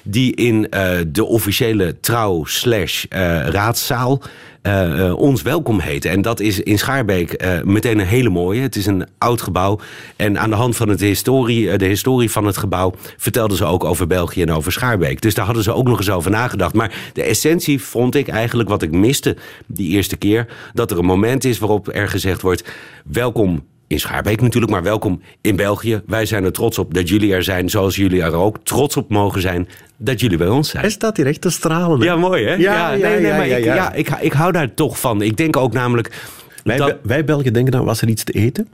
Die 0.02 0.34
in 0.34 0.68
eh, 0.68 0.98
de 1.08 1.24
officiële 1.24 2.00
trouw 2.00 2.44
slash 2.44 3.04
eh, 3.08 3.20
raadszaal 3.46 4.22
eh, 4.62 5.12
ons 5.16 5.42
welkom 5.42 5.80
heette. 5.80 6.08
En 6.08 6.22
dat 6.22 6.40
is 6.40 6.60
in 6.60 6.78
Schaarbeek 6.78 7.44
meteen 7.64 7.98
een 7.98 8.06
hele 8.06 8.28
mooie. 8.28 8.60
Het 8.60 8.76
is 8.76 8.86
een 8.86 9.06
oud 9.18 9.42
gebouw. 9.42 9.78
En 10.16 10.38
aan 10.38 10.50
de 10.50 10.56
hand 10.56 10.76
van 10.76 10.88
het 10.88 11.00
historie, 11.00 11.76
de 11.76 11.84
historie 11.84 12.30
van 12.30 12.46
het 12.46 12.56
gebouw... 12.56 12.94
vertelden 13.16 13.56
ze 13.56 13.64
ook 13.64 13.84
over 13.84 14.06
België 14.06 14.42
en 14.42 14.52
over 14.52 14.72
Schaarbeek. 14.72 15.20
Dus 15.20 15.34
daar 15.34 15.44
hadden 15.44 15.62
ze 15.62 15.72
ook 15.72 15.86
nog 15.86 15.98
eens 15.98 16.10
over 16.10 16.30
nagedacht. 16.30 16.74
Maar 16.74 17.10
de 17.12 17.22
essentie 17.22 17.82
vond 17.82 18.14
ik 18.14 18.28
eigenlijk 18.28 18.68
wat 18.68 18.82
ik 18.82 18.90
miste 18.90 19.36
die 19.66 19.90
eerste 19.90 20.16
keer... 20.16 20.46
dat 20.74 20.90
er 20.90 20.98
een 20.98 21.04
moment 21.04 21.44
is 21.44 21.58
waarop 21.58 21.94
er 21.94 22.08
gezegd 22.08 22.40
wordt... 22.40 22.64
welkom 23.04 23.64
in 23.88 24.00
Schaarbeek 24.00 24.40
natuurlijk, 24.40 24.72
maar 24.72 24.82
welkom 24.82 25.20
in 25.40 25.56
België. 25.56 26.02
Wij 26.06 26.26
zijn 26.26 26.44
er 26.44 26.52
trots 26.52 26.78
op 26.78 26.94
dat 26.94 27.08
jullie 27.08 27.34
er 27.34 27.42
zijn, 27.42 27.68
zoals 27.70 27.96
jullie 27.96 28.22
er 28.22 28.34
ook 28.34 28.56
trots 28.62 28.96
op 28.96 29.10
mogen 29.10 29.40
zijn 29.40 29.68
dat 29.96 30.20
jullie 30.20 30.38
bij 30.38 30.48
ons 30.48 30.68
zijn. 30.70 30.82
Hij 30.82 30.92
staat 30.92 31.16
hier 31.16 31.26
echt 31.26 31.40
te 31.40 31.50
stralen. 31.50 31.98
hè? 32.00 32.04
Ja, 32.04 32.16
mooi 32.16 32.44
hè? 32.44 32.54
Ja, 32.54 32.92
ja, 32.92 33.08
nee, 33.08 33.20
nee, 33.20 33.30
maar 33.32 33.46
ja, 33.46 33.56
ik, 33.56 33.64
ja. 33.64 33.92
ik, 33.92 34.08
ik 34.20 34.32
hou 34.32 34.52
daar 34.52 34.74
toch 34.74 35.00
van. 35.00 35.22
Ik 35.22 35.36
denk 35.36 35.56
ook 35.56 35.72
namelijk. 35.72 36.26
Wij, 36.64 36.76
dat- 36.76 36.96
wij 37.02 37.24
Belgen 37.24 37.52
denken 37.52 37.72
dan, 37.72 37.84
was 37.84 38.02
er 38.02 38.08
iets 38.08 38.24
te 38.24 38.32
eten? 38.32 38.68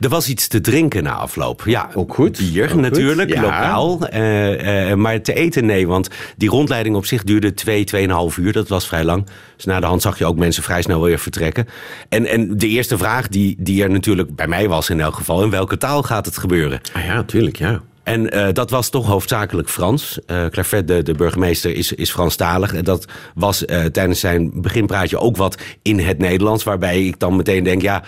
Er 0.00 0.08
was 0.08 0.28
iets 0.28 0.48
te 0.48 0.60
drinken 0.60 1.02
na 1.02 1.12
afloop. 1.12 1.62
Ja, 1.66 1.90
Ook 1.94 2.14
goed. 2.14 2.38
Bier 2.38 2.64
Ook 2.64 2.70
goed. 2.70 2.80
natuurlijk, 2.80 3.32
Ja. 3.34 3.40
lokaal. 3.40 4.06
Eh, 4.08 4.90
eh, 4.90 4.96
maar 4.96 5.20
te 5.22 5.34
eten 5.34 5.66
nee, 5.66 5.86
want 5.86 6.08
die 6.36 6.48
rondleiding 6.48 6.96
op 6.96 7.06
zich 7.06 7.24
duurde 7.24 7.54
twee, 7.54 7.84
tweeënhalf 7.84 8.36
uur. 8.36 8.52
Dat 8.52 8.68
was 8.68 8.86
vrij 8.86 9.04
lang. 9.04 9.26
Dus 9.56 9.64
na 9.64 9.80
de 9.80 9.86
hand 9.86 10.02
zag 10.02 10.18
je 10.18 10.24
ook 10.26 10.36
mensen 10.36 10.62
vrij 10.62 10.82
snel 10.82 11.02
weer 11.02 11.18
vertrekken. 11.18 11.68
En, 12.08 12.26
en 12.26 12.56
de 12.58 12.68
eerste 12.68 12.98
vraag 12.98 13.28
die, 13.28 13.56
die 13.58 13.82
er 13.82 13.90
natuurlijk 13.90 14.36
bij 14.36 14.46
mij 14.48 14.68
was 14.68 14.90
in 14.90 15.00
elk 15.00 15.14
geval... 15.14 15.42
in 15.42 15.50
welke 15.50 15.76
taal 15.78 16.02
gaat 16.02 16.26
het 16.26 16.38
gebeuren? 16.38 16.80
Ah 16.92 17.04
ja, 17.04 17.22
tuurlijk, 17.22 17.56
ja. 17.56 17.80
En 18.02 18.30
eh, 18.30 18.48
dat 18.52 18.70
was 18.70 18.88
toch 18.88 19.06
hoofdzakelijk 19.06 19.68
Frans. 19.68 20.18
Eh 20.26 20.46
Clairvet, 20.46 20.88
de, 20.88 21.02
de 21.02 21.14
burgemeester, 21.14 21.76
is, 21.76 21.92
is 21.92 22.10
Franstalig. 22.10 22.74
En 22.74 22.84
dat 22.84 23.04
was 23.34 23.64
eh, 23.64 23.84
tijdens 23.84 24.20
zijn 24.20 24.50
beginpraatje 24.54 25.18
ook 25.18 25.36
wat 25.36 25.58
in 25.82 25.98
het 25.98 26.18
Nederlands. 26.18 26.64
Waarbij 26.64 27.06
ik 27.06 27.18
dan 27.18 27.36
meteen 27.36 27.64
denk, 27.64 27.82
ja, 27.82 28.02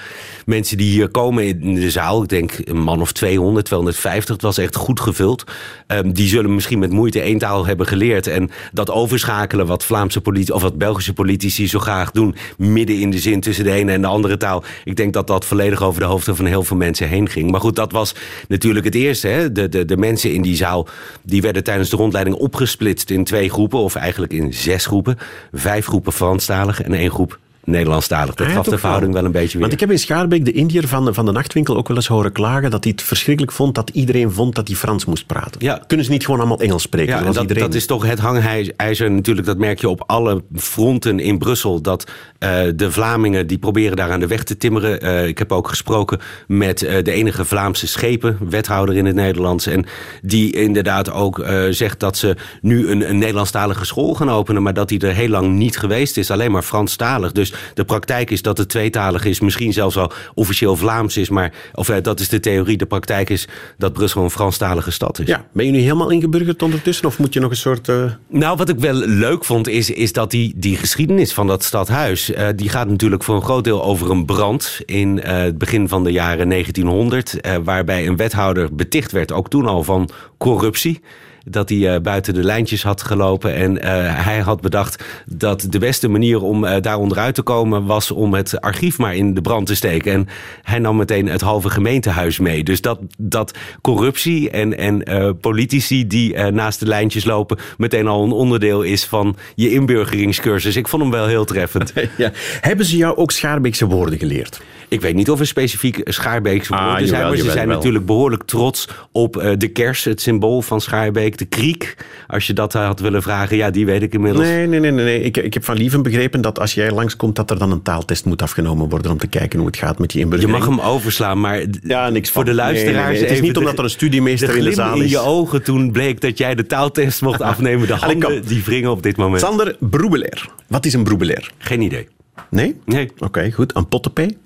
mensen 0.47 0.77
die 0.77 0.91
hier 0.91 1.09
komen 1.09 1.45
in 1.45 1.75
de 1.75 1.91
zaal... 1.91 2.23
ik 2.23 2.29
denk 2.29 2.53
een 2.65 2.79
man 2.79 3.01
of 3.01 3.13
200, 3.13 3.67
250, 3.67 4.35
het 4.35 4.43
was 4.43 4.59
echt 4.59 4.77
goed 4.77 5.01
gevuld. 5.01 5.45
Ehm, 5.87 6.13
die 6.13 6.29
zullen 6.29 6.55
misschien 6.55 6.79
met 6.79 6.93
moeite 6.93 7.21
één 7.21 7.39
taal 7.39 7.67
hebben 7.67 7.87
geleerd. 7.87 8.27
En 8.27 8.51
dat 8.73 8.91
overschakelen 8.91 9.67
wat 9.67 9.85
Vlaamse 9.85 10.21
politici, 10.21 10.53
of 10.53 10.63
wat 10.63 10.79
Belgische 10.79 11.13
politici 11.13 11.69
zo 11.69 11.79
graag 11.79 12.11
doen... 12.11 12.35
midden 12.57 13.01
in 13.01 13.11
de 13.11 13.19
zin 13.19 13.41
tussen 13.41 13.65
de 13.65 13.73
ene 13.73 13.93
en 13.93 14.01
de 14.01 14.07
andere 14.07 14.37
taal. 14.37 14.65
Ik 14.85 14.97
denk 14.97 15.13
dat 15.13 15.27
dat 15.27 15.45
volledig 15.45 15.83
over 15.83 16.01
de 16.01 16.07
hoofden 16.07 16.37
van 16.37 16.45
heel 16.45 16.65
veel 16.65 16.77
mensen 16.77 17.09
heen 17.09 17.29
ging. 17.29 17.51
Maar 17.51 17.61
goed, 17.61 17.77
dat 17.77 17.93
was 17.93 18.15
natuurlijk 18.49 18.85
het 18.85 18.95
eerste, 18.95 19.29
hè? 19.29 19.53
De, 19.53 19.84
de, 19.87 19.97
mensen 19.97 20.33
in 20.33 20.43
die 20.43 20.57
zaal 20.57 20.89
die 21.23 21.43
werden 21.43 21.65
tijdens 21.65 21.91
de 21.91 21.97
rondleiding 21.97 22.37
opgesplitst 22.37 23.11
in 23.11 23.25
twee 23.25 23.51
groepen, 23.51 23.79
of 23.79 23.95
eigenlijk 23.95 24.33
in 24.33 24.55
zes 24.55 24.87
groepen. 24.87 25.19
Vijf 25.53 25.87
groepen 25.87 26.13
Franstaligen 26.13 26.85
en 26.85 26.93
één 26.93 27.11
groep 27.11 27.39
Nederlandstalig. 27.65 28.35
Dat 28.35 28.47
ja, 28.47 28.53
gaf 28.53 28.67
de 28.67 28.79
verhouding 28.79 29.13
wel 29.13 29.25
een 29.25 29.33
beetje 29.33 29.53
weer. 29.53 29.61
Want 29.61 29.73
ik 29.73 29.81
heb 29.81 29.91
in 29.91 29.99
Schaarbeek 29.99 30.45
de 30.45 30.53
Indiër 30.53 30.89
van, 30.89 31.05
de- 31.05 31.15
van 31.15 31.25
de 31.27 31.33
nachtwinkel 31.33 31.77
ook 31.77 31.89
wel 31.89 31.97
eens 31.97 32.07
horen 32.07 32.33
klagen 32.33 32.71
dat 32.71 32.85
hij 32.85 32.93
het 32.97 33.03
verschrikkelijk 33.07 33.53
vond 33.53 33.75
dat 33.75 33.91
iedereen 33.91 34.33
vond 34.33 34.55
dat 34.55 34.69
hij 34.69 34.77
Frans 34.77 35.05
moest 35.05 35.27
praten. 35.27 35.61
Ja. 35.65 35.83
Kunnen 35.87 36.07
ze 36.07 36.13
niet 36.13 36.25
gewoon 36.25 36.41
allemaal 36.41 36.61
Engels 36.61 36.83
spreken? 36.83 37.15
Ja, 37.15 37.23
dat, 37.33 37.41
iedereen? 37.41 37.63
dat 37.63 37.75
is 37.75 37.87
toch 37.87 38.07
het 38.07 38.19
hangijzer 38.19 39.11
natuurlijk. 39.11 39.47
Dat 39.47 39.59
merk 39.59 39.81
je 39.81 39.89
op 39.89 40.03
alle 40.07 40.43
fronten 40.57 41.21
in 41.21 41.39
Brussel. 41.39 41.81
Dat 41.83 42.11
eh, 42.39 42.61
de 42.75 42.93
Vlamingen 42.93 43.47
die 43.47 43.59
proberen 43.59 43.97
daar 43.97 44.11
aan 44.11 44.21
de 44.21 44.27
weg 44.27 44.43
te 44.43 44.57
timmeren. 44.57 45.01
Eh, 45.01 45.27
ik 45.27 45.39
heb 45.39 45.53
ook 45.53 45.69
gesproken 45.69 46.21
met 46.47 46.83
eh, 46.83 47.05
de 47.05 47.13
enige 47.13 47.45
Vlaamse 47.45 47.87
schepen, 47.87 48.39
wethouder 48.49 48.97
in 48.97 49.07
het 49.07 49.15
Nederlands. 49.15 49.67
En 49.67 49.85
die 50.23 50.53
inderdaad 50.53 51.11
ook 51.13 51.45
zegt 51.71 52.01
dat 52.01 52.17
ze 52.17 52.37
nu 52.61 52.89
een, 52.91 53.09
een 53.09 53.19
Nederlandstalige 53.19 53.85
school 53.85 54.15
gaan 54.15 54.31
openen. 54.31 54.63
Maar 54.63 54.75
dat 54.75 54.89
die 54.89 55.01
er 55.01 55.15
heel 55.15 55.29
lang 55.29 55.53
niet 55.53 55.79
geweest 55.79 56.17
is. 56.17 56.31
Alleen 56.31 56.51
maar 56.51 56.63
Franstalig. 56.63 57.33
Dus 57.33 57.54
de 57.75 57.85
praktijk 57.85 58.31
is 58.31 58.43
dat 58.43 58.59
het 58.59 58.69
tweetalig 58.69 59.25
is. 59.25 59.41
Misschien 59.41 59.73
zelfs 59.73 59.97
al 59.97 60.13
officieel 60.35 60.77
Vlaams 60.77 61.17
is. 61.17 61.29
Maar 61.29 61.53
of, 61.73 61.89
eh, 61.89 62.03
dat 62.03 62.21
is 62.21 62.29
de 62.29 62.41
theorie. 62.41 62.77
De 62.77 62.87
praktijk 62.87 63.31
is 63.31 63.49
dat 63.79 63.93
Brussel 63.93 64.23
een 64.23 64.31
Franstalige 64.31 64.91
stad 64.91 65.19
is. 65.19 65.27
Ja, 65.27 65.45
ben 65.53 65.67
je 65.67 65.71
nu 65.73 65.79
helemaal 65.79 66.11
ingeburgerd 66.11 66.63
ondertussen 66.63 67.07
of 67.07 67.19
moet 67.19 67.33
je 67.35 67.41
nog 67.41 67.51
een 67.51 67.57
soort... 67.57 67.89
eh, 67.89 68.05
Nou, 68.29 68.57
wat 68.57 68.69
ik 68.69 68.79
wel 68.79 68.95
leuk 68.95 69.45
vond, 69.45 69.69
is, 69.69 69.91
is 69.91 70.13
dat 70.13 70.31
die, 70.31 70.53
die 70.57 70.77
geschiedenis 70.77 71.33
van 71.33 71.47
dat 71.47 71.65
stadhuis... 71.65 72.33
eh, 72.33 72.49
die 72.57 72.69
gaat 72.69 72.89
natuurlijk 72.89 73.23
voor 73.23 73.35
een 73.35 73.43
groot 73.43 73.65
deel 73.65 73.85
over 73.85 74.11
een 74.11 74.25
brand... 74.25 74.81
in 74.85 75.19
het 75.19 75.59
begin 75.59 75.89
van 75.89 76.05
de 76.05 76.13
jaren 76.13 76.49
1900... 76.49 77.41
eh, 77.41 77.57
waarbij 77.65 78.07
een 78.07 78.17
wethouder 78.17 78.75
beticht 78.75 79.13
werd, 79.13 79.33
ook 79.33 79.49
toen 79.49 79.67
al, 79.67 79.83
van 79.83 80.09
corruptie 80.39 81.01
dat 81.45 81.69
hij 81.69 81.95
eh, 81.95 82.01
buiten 82.01 82.35
de 82.35 82.43
lijntjes 82.45 82.83
had 82.83 83.03
gelopen. 83.03 83.55
En 83.55 83.83
eh, 83.83 84.25
hij 84.25 84.39
had 84.39 84.61
bedacht 84.61 85.05
dat 85.27 85.67
de 85.71 85.79
beste 85.79 86.09
manier 86.09 86.43
om 86.43 86.65
eh, 86.65 86.83
daar 86.83 86.99
onderuit 86.99 87.35
te 87.35 87.43
komen... 87.43 87.85
was 87.85 88.11
om 88.11 88.35
het 88.35 88.61
archief 88.61 88.99
maar 88.99 89.15
in 89.15 89.35
de 89.35 89.41
brand 89.41 89.67
te 89.67 89.75
steken. 89.75 90.13
En 90.13 90.29
hij 90.63 90.79
nam 90.79 90.97
meteen 90.97 91.29
het 91.29 91.41
halve 91.41 91.71
gemeentehuis 91.71 92.39
mee. 92.39 92.65
Dus 92.65 92.81
dat, 92.81 93.01
dat 93.19 93.59
corruptie 93.81 94.51
en, 94.51 94.79
en 94.79 95.03
politici 95.41 96.07
die 96.07 96.39
naast 96.39 96.81
de 96.81 96.87
lijntjes 96.87 97.25
lopen... 97.25 97.59
meteen 97.77 98.07
al 98.07 98.25
een 98.25 98.33
onderdeel 98.33 98.83
is 98.83 99.05
van 99.05 99.37
je 99.55 99.71
inburgeringscursus. 99.71 100.77
Ik 100.77 100.89
vond 100.89 101.03
hem 101.03 101.11
wel 101.11 101.27
heel 101.27 101.45
treffend. 101.45 101.93
ja. 102.17 102.31
Hebben 102.61 102.87
ze 102.87 102.97
jou 102.97 103.17
ook 103.17 103.31
Schaarbeekse 103.31 103.87
woorden 103.87 104.19
geleerd? 104.19 104.61
Ik 104.89 105.01
weet 105.01 105.15
niet 105.15 105.31
of 105.31 105.41
er 105.41 105.47
specifiek 105.47 106.01
Schaarbeekse 106.05 106.73
Ah, 106.75 106.87
woorden 106.87 107.09
zijn... 107.09 107.21
jawel, 107.21 107.37
maar 107.37 107.45
ze 107.45 107.51
zijn 107.51 107.69
natuurlijk 107.69 108.07
behoorlijk 108.07 108.43
trots 108.43 108.89
op 109.13 109.55
de 109.59 109.69
kers, 109.69 110.05
het 110.05 110.21
symbool 110.21 110.63
van 110.63 110.81
Schaarbeek. 110.81 111.34
De 111.39 111.45
kriek, 111.45 111.97
als 112.27 112.47
je 112.47 112.53
dat 112.53 112.73
had 112.73 113.01
willen 113.01 113.23
vragen, 113.23 113.57
ja, 113.57 113.71
die 113.71 113.87
weet 113.87 114.03
ik 114.03 114.13
inmiddels. 114.15 114.47
Nee, 114.47 114.67
nee, 114.67 114.81
nee. 114.81 114.91
nee. 114.93 115.21
Ik, 115.23 115.37
ik 115.37 115.55
heb 115.55 115.65
van 115.65 115.77
Lieven 115.77 116.03
begrepen 116.03 116.41
dat 116.41 116.59
als 116.59 116.75
jij 116.75 116.91
langskomt 116.91 117.37
dat 117.37 117.51
er 117.51 117.59
dan 117.59 117.71
een 117.71 117.83
taaltest 117.83 118.25
moet 118.25 118.43
afgenomen 118.43 118.89
worden 118.89 119.11
om 119.11 119.19
te 119.19 119.27
kijken 119.27 119.59
hoe 119.59 119.67
het 119.67 119.77
gaat 119.77 119.99
met 119.99 120.09
die 120.11 120.19
Je 120.19 120.25
inburgering. 120.25 120.59
mag 120.59 120.69
hem 120.69 120.81
overslaan, 120.81 121.41
maar 121.41 121.65
Ja, 121.83 122.09
niks 122.09 122.31
voor 122.31 122.45
de 122.45 122.53
Nee, 122.53 122.65
nee, 122.65 122.73
luisteraars... 122.73 123.13
nee. 123.13 123.21
Het 123.23 123.31
is 123.31 123.41
niet 123.41 123.57
omdat 123.57 123.79
er 123.79 123.85
een 123.85 123.91
studiemeester 123.91 124.49
de 124.53 124.59
in 124.59 124.65
de 124.65 124.73
zaal 124.73 124.97
in 124.97 125.03
is. 125.03 125.11
je 125.11 125.19
ogen 125.19 125.63
toen 125.63 125.93
bleek 125.93 126.21
dat 126.21 126.39
jij 126.39 126.55
de 126.55 126.67
taaltest 126.67 127.23
mocht 127.23 127.41
afnemen. 127.53 127.87
De 127.87 127.95
handen 127.95 128.47
die 128.47 128.65
wringen 128.65 128.91
op 128.91 129.03
dit 129.03 129.17
moment. 129.17 129.41
Sander 129.43 129.77
Broebelair. 129.81 130.49
Wat 130.69 130.85
is 130.87 130.93
een 130.93 131.05
Broebelair? 131.05 131.51
Geen 131.59 131.81
idee. 131.81 132.09
Nee? 132.51 132.77
Nee, 132.85 133.11
Oké, 133.19 133.51
goed. 133.53 133.77
Een 133.77 133.89
pottenpee? 133.89 134.37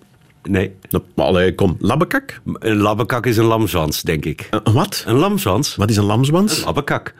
Nee. 0.42 0.74
Nou, 0.90 1.04
Allee, 1.14 1.54
kom. 1.54 1.76
Labbekak? 1.80 2.40
Een 2.58 2.76
labbekak 2.76 3.26
is 3.26 3.36
een 3.36 3.44
lamzwans, 3.44 4.02
denk 4.02 4.24
ik. 4.24 4.46
Een 4.50 4.60
een 4.64 4.72
wat? 4.72 5.04
Een 5.06 5.14
lamzwans? 5.16 5.76
Wat 5.76 5.90
is 5.90 5.96
een 5.96 6.04
lamsbans? 6.04 6.64
Labbekak. 6.64 7.14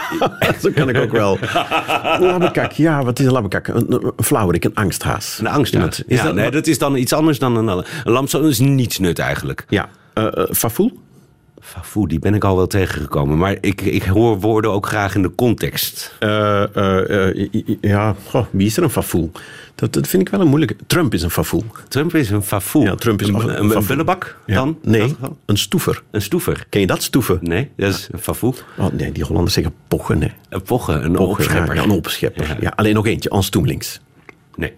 Zo 0.62 0.70
kan 0.74 0.88
ik 0.88 0.96
ook 0.96 1.10
wel. 1.12 1.38
Een 1.40 2.22
labbekak, 2.32 2.72
ja, 2.72 3.04
wat 3.04 3.18
is 3.18 3.26
een 3.26 3.32
labbekak? 3.32 3.66
Een, 3.68 3.92
een, 3.92 4.12
een 4.16 4.24
flauwerik, 4.24 4.64
een 4.64 4.74
angsthaas. 4.74 5.38
Een 5.38 5.46
angsthaas. 5.46 6.02
Is 6.06 6.18
Ja, 6.18 6.24
dat, 6.24 6.34
nee, 6.34 6.50
dat 6.50 6.66
is 6.66 6.78
dan 6.78 6.96
iets 6.96 7.12
anders 7.12 7.38
dan 7.38 7.56
een, 7.56 7.68
een 7.68 7.84
lamzwans. 8.12 8.48
is 8.48 8.58
niets 8.58 8.98
nut 8.98 9.18
eigenlijk. 9.18 9.64
Ja. 9.68 9.88
Fafoel? 10.52 11.00
Fafoe, 11.64 12.08
die 12.08 12.18
ben 12.18 12.34
ik 12.34 12.44
al 12.44 12.56
wel 12.56 12.66
tegengekomen. 12.66 13.38
Maar 13.38 13.56
ik, 13.60 13.80
ik 13.80 14.02
hoor 14.02 14.40
woorden 14.40 14.70
ook 14.70 14.86
graag 14.86 15.14
in 15.14 15.22
de 15.22 15.34
context. 15.34 16.14
Eh, 16.18 16.76
eh, 16.76 17.28
eh, 17.38 17.50
ja, 17.80 18.14
goh, 18.28 18.46
wie 18.50 18.66
is 18.66 18.76
er 18.76 18.82
een 18.82 18.90
fafoel? 18.90 19.30
Dat, 19.74 19.92
dat 19.92 20.06
vind 20.08 20.22
ik 20.22 20.28
wel 20.28 20.40
een 20.40 20.46
moeilijke. 20.46 20.76
Trump 20.86 21.14
is 21.14 21.22
een 21.22 21.30
fafoel. 21.30 21.64
Trump 21.88 22.14
is 22.14 22.30
een 22.30 22.42
fafoe. 22.42 22.82
Ja, 22.84 22.94
Trump 22.94 23.20
is 23.20 23.28
een, 23.28 23.34
een 23.34 23.48
een, 23.48 23.62
een 23.64 23.70
fafoe. 23.70 23.86
bullebak 23.86 24.36
Ja. 24.46 24.54
dan? 24.54 24.78
Nee, 24.82 25.16
een 25.46 25.56
stoever. 25.58 26.02
Een 26.10 26.22
stoever. 26.22 26.66
Ken 26.68 26.80
je 26.80 26.86
dat, 26.86 27.02
stoeven? 27.02 27.38
Nee, 27.42 27.70
dat 27.76 27.88
is 27.94 28.08
een 28.12 28.18
fafoe. 28.18 28.54
Oh, 28.78 28.86
nee, 28.92 29.12
die 29.12 29.24
Hollanders 29.24 29.54
zeggen 29.54 29.74
pochen. 29.88 30.18
Nee. 30.18 30.32
Een 30.48 30.62
pochen, 30.62 31.04
een 31.04 31.12
Pochen, 31.12 31.44
opschepper. 31.44 31.74
Ja, 31.74 31.82
een 31.82 31.90
opschepper. 31.90 32.46
Ja. 32.48 32.56
Ja. 32.60 32.72
alleen 32.76 32.94
nog 32.94 33.06
eentje, 33.06 33.30
Ans 33.30 33.48
Toemelings. 33.48 34.00
Nee, 34.56 34.72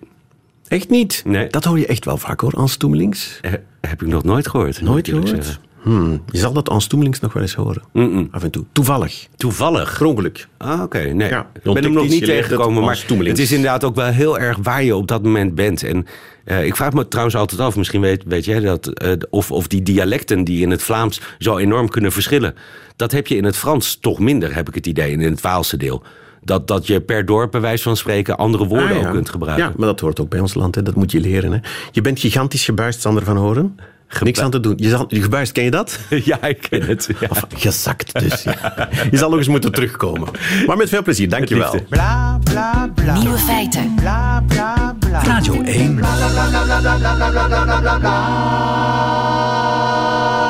Echt 0.69 0.89
niet? 0.91 1.23
Nee. 1.27 1.49
Dat 1.49 1.65
hoor 1.65 1.79
je 1.79 1.87
echt 1.87 2.05
wel 2.05 2.17
vaak 2.17 2.41
hoor, 2.41 2.53
Ans 2.53 2.77
Toemelings. 2.77 3.39
eh, 3.43 3.53
heb 3.81 4.03
ik 4.03 4.09
nog 4.09 4.25
nooit 4.25 4.49
gehoord. 4.49 4.81
Nooit 4.83 5.09
gehoord? 5.09 5.61
Hmm, 5.85 6.23
je 6.31 6.39
zal 6.39 6.53
dat 6.53 6.69
Ans 6.69 6.87
Toemelings 6.87 7.21
nog 7.21 7.33
wel 7.33 7.43
eens 7.43 7.55
horen. 7.55 7.83
Af 8.31 8.43
en 8.43 8.51
toe. 8.51 8.65
Toevallig. 8.73 9.27
Toevallig. 9.37 9.97
Per 9.99 10.07
ongeluk. 10.07 10.49
Ah, 10.57 10.83
oké. 10.83 10.99
Nee, 10.99 11.29
Ja, 11.29 11.47
ik 11.55 11.63
ben 11.63 11.83
hem 11.83 11.93
nog 11.93 12.09
niet 12.09 12.25
tegengekomen. 12.25 12.83
als 12.89 13.07
Maar 13.09 13.19
het 13.27 13.39
is 13.39 13.53
inderdaad 13.53 13.85
ook 13.85 13.95
wel 13.95 14.07
heel 14.07 14.39
erg 14.39 14.59
waar 14.63 14.85
je 14.85 14.97
op 14.97 15.09
dat 15.09 15.23
moment 15.23 15.55
bent. 15.55 15.83
En 15.83 16.07
eh, 16.45 16.65
ik 16.67 16.77
vraag 16.77 16.93
me 16.93 17.09
trouwens 17.09 17.37
altijd 17.37 17.61
af, 17.61 17.77
misschien 17.77 18.01
weet, 18.01 18.23
weet 18.27 18.45
jij 18.45 18.61
dat... 18.61 18.87
eh, 18.87 19.13
of, 19.31 19.51
of 19.51 19.67
die 19.67 19.83
dialecten 19.83 20.45
die 20.45 20.61
in 20.63 20.71
het 20.71 20.83
Vlaams 20.83 21.21
zo 21.39 21.57
enorm 21.59 21.89
kunnen 21.89 22.13
verschillen... 22.13 22.55
dat 22.97 23.13
heb 23.13 23.27
je 23.27 23.37
in 23.37 23.45
het 23.45 23.57
Frans 23.57 23.97
toch 24.01 24.19
minder, 24.19 24.55
heb 24.55 24.69
ik 24.69 24.75
het 24.75 24.87
idee, 24.87 25.11
in 25.13 25.21
het 25.21 25.41
Waalse 25.41 25.77
deel. 25.77 26.03
Dat, 26.43 26.69
dat 26.69 26.87
je 26.87 27.01
per 27.01 27.27
dorp, 27.27 27.51
bij 27.51 27.61
wijze 27.61 27.83
van 27.83 27.97
spreken, 27.97 28.37
andere 28.37 28.67
woorden 28.67 28.89
Ah, 28.89 29.01
ja. 29.01 29.07
ook 29.07 29.13
kunt 29.13 29.29
gebruiken. 29.29 29.67
Ja, 29.67 29.73
maar 29.77 29.87
dat 29.87 30.01
hoort 30.01 30.21
ook 30.21 30.29
bij 30.29 30.41
ons 30.41 30.55
land. 30.55 30.75
Hè. 30.75 30.83
Dat 30.83 30.95
moet 30.95 31.13
je 31.13 31.21
leren. 31.21 31.53
Hè. 31.53 31.59
Je 31.93 32.01
bent 32.01 32.21
gigantisch 32.21 32.65
gebuist, 32.65 33.01
Sander 33.01 33.25
van 33.25 33.37
Horen. 33.37 33.77
Niks 34.21 34.41
aan 34.41 34.51
te 34.51 34.61
doen. 34.61 34.75
Je, 34.77 34.89
zal, 34.89 35.05
je 35.09 35.23
gebuist, 35.23 35.53
ken 35.53 35.65
je 35.65 35.71
dat? 35.71 35.99
Ja, 36.25 36.43
ik 36.43 36.67
ken 36.71 36.83
het. 36.83 37.09
Ja. 37.21 37.27
Of 37.31 37.45
gezakt 37.55 38.21
dus. 38.21 38.43
Ja. 38.43 38.89
Je 39.11 39.17
zal 39.17 39.29
nog 39.29 39.39
eens 39.39 39.49
moeten 39.49 39.73
terugkomen. 39.73 40.29
Maar 40.67 40.77
met 40.77 40.89
veel 40.89 41.03
plezier, 41.03 41.29
dankjewel. 41.29 41.77
Bla 41.89 42.39
bla 42.45 42.91
bla. 42.95 43.19
Nieuwe 43.19 43.39
feiten. 43.39 43.95
Bla 43.95 44.45
bla 44.49 44.97
bla. 44.99 45.23
Radio 45.23 45.63
1. 45.63 46.01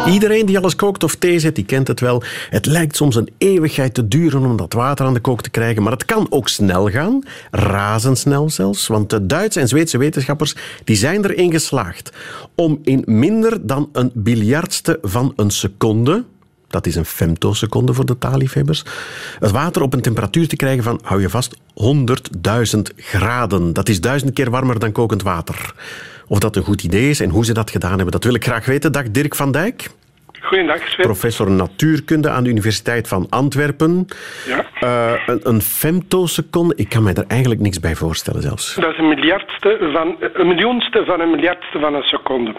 Iedereen 0.07 0.47
die 0.47 0.59
alles 0.59 0.77
kookt 0.77 1.05
of 1.05 1.15
thee 1.15 1.39
zet, 1.39 1.55
die 1.55 1.65
kent 1.65 1.89
het 1.89 2.01
wel. 2.01 2.23
Het 2.51 2.67
lijkt 2.67 2.97
soms 2.97 3.17
een 3.17 3.29
eeuwigheid 3.39 3.95
te 3.95 4.09
duren 4.09 4.45
om 4.45 4.57
dat 4.57 4.73
water 4.73 5.07
aan 5.07 5.15
de 5.15 5.21
kook 5.21 5.43
te 5.43 5.51
krijgen. 5.51 5.83
Maar 5.83 5.93
het 5.93 6.05
kan 6.05 6.27
ook 6.31 6.49
snel 6.49 6.91
gaan. 6.91 7.23
Razendsnel 7.51 8.51
zelfs. 8.51 8.87
Want 8.87 9.11
de 9.11 9.27
Duitse 9.27 9.61
en 9.61 9.69
Zweedse 9.69 9.99
wetenschappers 9.99 10.55
die 10.85 10.97
zijn 10.97 11.25
erin 11.25 11.51
geslaagd 11.51 12.13
om 12.55 12.79
in 12.83 13.03
minder 13.07 13.67
dan 13.67 13.89
een 13.93 14.11
biljardste 14.15 14.99
van 15.03 15.33
een 15.37 15.51
seconde... 15.51 16.25
Dat 16.69 16.87
is 16.87 16.97
een 16.97 17.05
femtoseconde 17.05 17.95
voor 17.95 18.07
de 18.07 18.19
taalliefhebbers. 18.19 18.85
Het 19.39 19.51
water 19.51 19.83
op 19.83 19.93
een 19.93 20.01
temperatuur 20.01 20.49
te 20.49 20.57
krijgen 20.57 20.83
van, 20.83 21.01
hou 21.03 21.21
je 21.21 21.31
vast, 21.31 21.57
100.000 22.75 22.81
graden. 22.97 23.73
Dat 23.73 23.89
is 23.89 24.01
duizend 24.01 24.33
keer 24.33 24.51
warmer 24.51 24.79
dan 24.79 24.93
kokend 24.93 25.23
water. 25.23 25.75
Of 26.26 26.38
dat 26.38 26.57
een 26.57 26.62
goed 26.62 26.83
idee 26.83 27.11
is 27.11 27.21
en 27.21 27.31
hoe 27.31 27.45
ze 27.45 27.52
dat 27.52 27.71
gedaan 27.71 27.95
hebben, 27.95 28.12
dat 28.12 28.25
wil 28.25 28.35
ik 28.35 28.45
graag 28.45 28.66
weten. 28.66 28.93
Dag 28.93 29.11
Dirk 29.11 29.35
van 29.35 29.52
Dijk, 29.52 29.90
Goedendag, 30.45 30.89
Sven. 30.89 31.05
professor 31.05 31.51
natuurkunde 31.51 32.31
aan 32.31 32.45
de 32.45 32.51
Universiteit 32.51 33.09
van 33.09 33.27
Antwerpen. 33.31 34.07
Ja. 34.47 34.65
Eh, 34.81 35.21
een, 35.27 35.41
een 35.43 35.61
femtoseconde, 35.61 36.75
ik 36.77 36.89
kan 36.89 37.03
mij 37.03 37.15
er 37.15 37.25
eigenlijk 37.29 37.61
niks 37.61 37.81
bij 37.81 37.95
voorstellen 37.95 38.43
zelfs. 38.43 38.75
Dat 38.75 38.93
is 38.93 38.99
een 38.99 39.09
miljardste 39.09 39.91
van, 39.93 40.17
een 40.33 40.47
miljoenste 40.47 41.03
van 41.07 41.21
een 41.21 41.31
miljardste 41.31 41.79
van 41.79 41.95
een 41.95 42.03
seconde. 42.03 42.55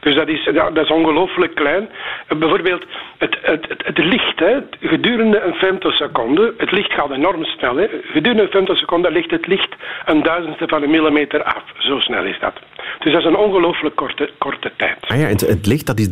Dus 0.00 0.14
dat 0.14 0.28
is, 0.28 0.50
dat 0.54 0.76
is 0.76 0.90
ongelooflijk 0.90 1.54
klein. 1.54 1.88
Eh, 2.28 2.38
Bijvoorbeeld 2.38 2.84
het, 3.18 3.36
het, 3.42 3.66
het, 3.68 3.82
het 3.86 3.98
licht, 3.98 4.38
hè, 4.38 4.58
gedurende 4.80 5.40
een 5.40 5.54
femtoseconde, 5.54 6.54
het 6.56 6.70
licht 6.72 6.92
gaat 6.92 7.10
enorm 7.10 7.44
snel. 7.44 7.76
Hè. 7.76 7.86
Gedurende 8.12 8.42
een 8.42 8.48
femtoseconde 8.48 9.10
ligt 9.10 9.30
het 9.30 9.46
licht 9.46 9.74
een 10.04 10.22
duizendste 10.22 10.68
van 10.68 10.82
een 10.82 10.90
millimeter 10.90 11.42
af. 11.42 11.62
Zo 11.78 11.98
snel 11.98 12.24
is 12.24 12.38
dat. 12.40 12.54
Dus 12.98 13.12
dat 13.12 13.20
is 13.20 13.26
een 13.26 13.36
ongelooflijk 13.36 13.96
korte, 13.96 14.30
korte 14.38 14.72
tijd. 14.76 14.96
Ah 15.00 15.18
ja, 15.18 15.26
het, 15.26 15.40
het 15.40 15.66
licht, 15.66 15.86
dat 15.86 15.98
is 15.98 16.08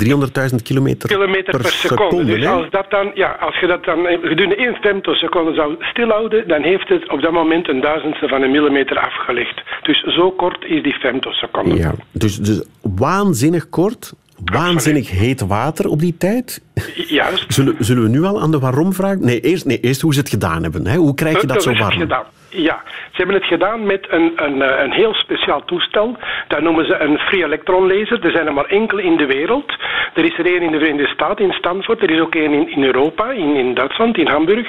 300.000 0.51 0.57
kilometer, 0.63 1.10
kilometer 1.15 1.57
per, 1.57 1.71
seconde. 1.71 2.25
Dus 2.25 2.47
als, 2.47 2.71
dat 2.71 2.91
dan, 2.91 3.11
ja, 3.15 3.31
als 3.41 3.59
je 3.61 3.67
dat 3.67 3.85
dan 3.85 3.99
gedurende 4.23 4.57
één 4.57 4.75
femtoseconde 4.75 5.55
zou 5.55 5.77
stilhouden, 5.81 6.49
dan 6.49 6.63
heeft 6.63 6.89
het 6.89 7.11
op 7.11 7.21
dat 7.21 7.33
moment 7.33 7.69
een 7.69 7.81
duizendste 7.81 8.29
van 8.29 8.43
een 8.43 8.51
millimeter 8.51 8.99
afgelegd. 8.99 9.63
Dus 9.83 10.01
zo 10.01 10.31
kort 10.31 10.65
is 10.65 10.83
die 10.83 10.95
femtoseconde. 10.95 11.75
Ja, 11.77 11.93
dus, 12.13 12.37
dus 12.37 12.65
waanzinnig 12.83 13.69
kort, 13.69 14.13
waanzinnig 14.45 15.11
heet 15.11 15.41
water 15.41 15.89
op 15.89 15.99
die 15.99 16.17
tijd. 16.19 16.63
Juist. 16.95 17.53
Zullen, 17.53 17.77
zullen 17.79 18.03
we 18.03 18.09
nu 18.09 18.23
al 18.23 18.41
aan 18.41 18.51
de 18.51 18.59
waarom 18.59 18.93
vragen? 18.93 19.25
Nee, 19.25 19.41
eerst, 19.41 19.65
nee, 19.65 19.81
eerst 19.81 20.01
hoe 20.01 20.15
ze 20.15 20.21
het 20.21 20.29
gedaan 20.29 20.63
hebben. 20.63 20.87
Hè? 20.87 20.97
Hoe 20.97 21.15
krijg 21.15 21.41
je 21.41 21.47
dat 21.47 21.63
zo 21.63 21.75
warm? 21.75 22.09
Ja, 22.53 22.83
ze 22.87 23.17
hebben 23.17 23.35
het 23.35 23.45
gedaan 23.45 23.87
met 23.87 24.07
een, 24.09 24.33
een, 24.37 24.63
eh, 24.63 24.83
een 24.83 24.93
heel 24.93 25.15
speciaal 25.15 25.65
toestel. 25.65 26.17
Dat 26.49 26.61
noemen 26.61 26.87
ze 26.87 26.99
een 26.99 27.19
free 27.19 27.45
electron 27.45 27.87
laser. 27.87 28.25
Er 28.25 28.31
zijn 28.31 28.47
er 28.47 28.53
maar 28.53 28.65
enkele 28.65 29.03
in 29.03 29.17
de 29.17 29.27
wereld. 29.27 29.73
Er 30.15 30.25
is 30.25 30.39
er 30.39 30.47
één 30.47 30.63
in 30.63 30.73
de 30.73 30.79
Verenigde 30.79 31.13
Staten, 31.13 31.45
in 31.45 31.53
Stanford. 31.53 32.03
Er 32.03 32.11
is 32.11 32.21
ook 32.21 32.35
één 32.35 32.53
in, 32.53 32.69
in 32.69 32.85
Europa, 32.85 33.31
in, 33.31 33.55
in 33.57 33.75
Duitsland, 33.75 34.19
in 34.19 34.27
Hamburg. 34.27 34.69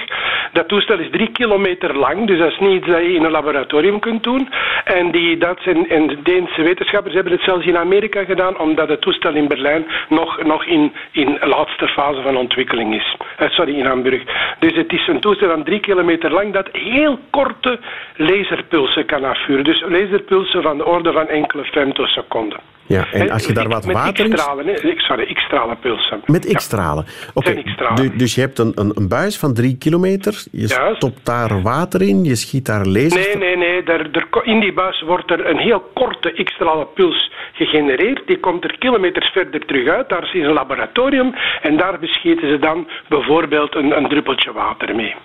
Dat 0.52 0.68
toestel 0.68 1.00
is 1.00 1.10
drie 1.10 1.32
kilometer 1.32 1.98
lang, 1.98 2.28
dus 2.28 2.40
dat 2.40 2.52
is 2.52 2.60
niet 2.60 2.72
iets 2.72 2.88
dat 2.88 3.02
je 3.02 3.14
in 3.14 3.24
een 3.24 3.32
laboratorium 3.32 4.00
kunt 4.00 4.24
doen. 4.24 4.50
En 4.84 5.12
die 5.12 5.38
Duitse 5.38 5.86
en, 5.90 6.08
de 6.08 6.22
Deense 6.22 6.62
wetenschappers 6.62 7.14
hebben 7.14 7.34
het 7.34 7.42
zelfs 7.42 7.66
in 7.66 7.78
Amerika 7.78 8.24
gedaan, 8.24 8.60
omdat 8.60 8.90
het 8.90 9.02
toestel 9.02 9.34
in 9.34 9.48
Berlijn 9.48 9.86
nog, 10.10 10.44
nog 10.44 10.66
in, 10.66 10.94
in 11.12 11.38
laatste 11.42 11.88
fase 11.88 12.22
van 12.22 12.38
ontwikkeling 12.38 12.96
is. 12.96 13.16
Uh, 13.40 13.50
sorry, 13.50 13.78
in 13.78 13.86
Hamburg. 13.86 14.24
Dus 14.60 14.76
het 14.76 14.94
is 14.94 15.08
een 15.08 15.20
toestel 15.20 15.50
van 15.50 15.64
drie 15.64 15.80
kilometer 15.80 16.32
lang 16.32 16.54
dat 16.54 16.70
heel 16.72 17.20
korte 17.30 17.80
laserpulsen 18.16 19.06
kan 19.06 19.24
afvuren. 19.24 19.64
Dus 19.64 19.84
laserpulsen 19.88 20.62
van 20.62 20.78
de 20.78 20.86
orde 20.86 21.12
van 21.12 21.28
enkele 21.28 21.64
femtoseconden. 21.64 22.60
Ja, 22.92 23.12
en 23.12 23.30
als 23.30 23.46
je 23.46 23.54
daar 23.54 23.68
wat 23.68 23.86
met 23.86 23.96
water 23.96 24.26
in... 24.26 24.32
X-stralen, 24.32 24.98
sorry, 24.98 25.34
X-stralen 25.34 25.80
pulsen. 25.80 26.22
Met 26.26 26.54
X-stralen. 26.54 27.06
Oké, 27.34 27.64
okay. 27.84 28.12
dus 28.18 28.36
je 28.36 28.42
hebt 28.42 28.60
een, 28.60 28.72
een, 28.76 28.92
een, 28.96 29.08
buis 29.08 29.38
van 29.38 29.54
drie 29.54 29.78
kilometer, 29.78 30.44
je 30.52 30.68
Juist. 30.68 30.96
stopt 30.96 31.26
daar 31.26 31.62
water 31.62 32.02
in, 32.02 32.24
je 32.24 32.36
schiet 32.36 32.66
daar 32.66 32.86
lasers... 32.86 33.26
Nee, 33.26 33.38
nee, 33.38 33.58
nee. 33.58 33.84
Daar, 33.84 34.00
er, 34.12 34.28
in 34.44 34.60
die 34.60 34.74
buis 34.74 35.02
wordt 35.02 35.32
er 35.32 35.50
een 35.50 35.58
heel 35.58 35.84
korte 35.94 36.44
X-stralen 36.44 36.94
puls 36.94 37.32
gegenereerd. 37.54 38.28
Die 38.28 38.40
komt 38.40 38.64
er 38.64 38.78
kilometers 38.78 39.30
verder 39.30 39.66
terug 39.66 39.88
uit. 39.88 40.10
Daar 40.10 40.24
is 40.24 40.34
een 40.34 40.54
laboratorium 40.54 41.34
en 41.62 41.78
daar 41.78 42.00
beschieten 42.00 42.50
ze 42.50 42.60
dan 42.60 42.88
bijvoorbeeld 43.10 43.76
een, 43.76 43.98
een 43.98 44.10
druppeltje 44.10 44.54
water 44.54 44.96
mee. 44.96 45.16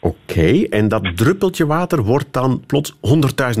Oké, 0.00 0.66
en 0.70 0.88
dat 0.88 1.16
druppeltje 1.16 1.66
water 1.66 2.02
wordt 2.02 2.32
dan 2.32 2.62
plots 2.66 2.94
100.000 2.94 3.00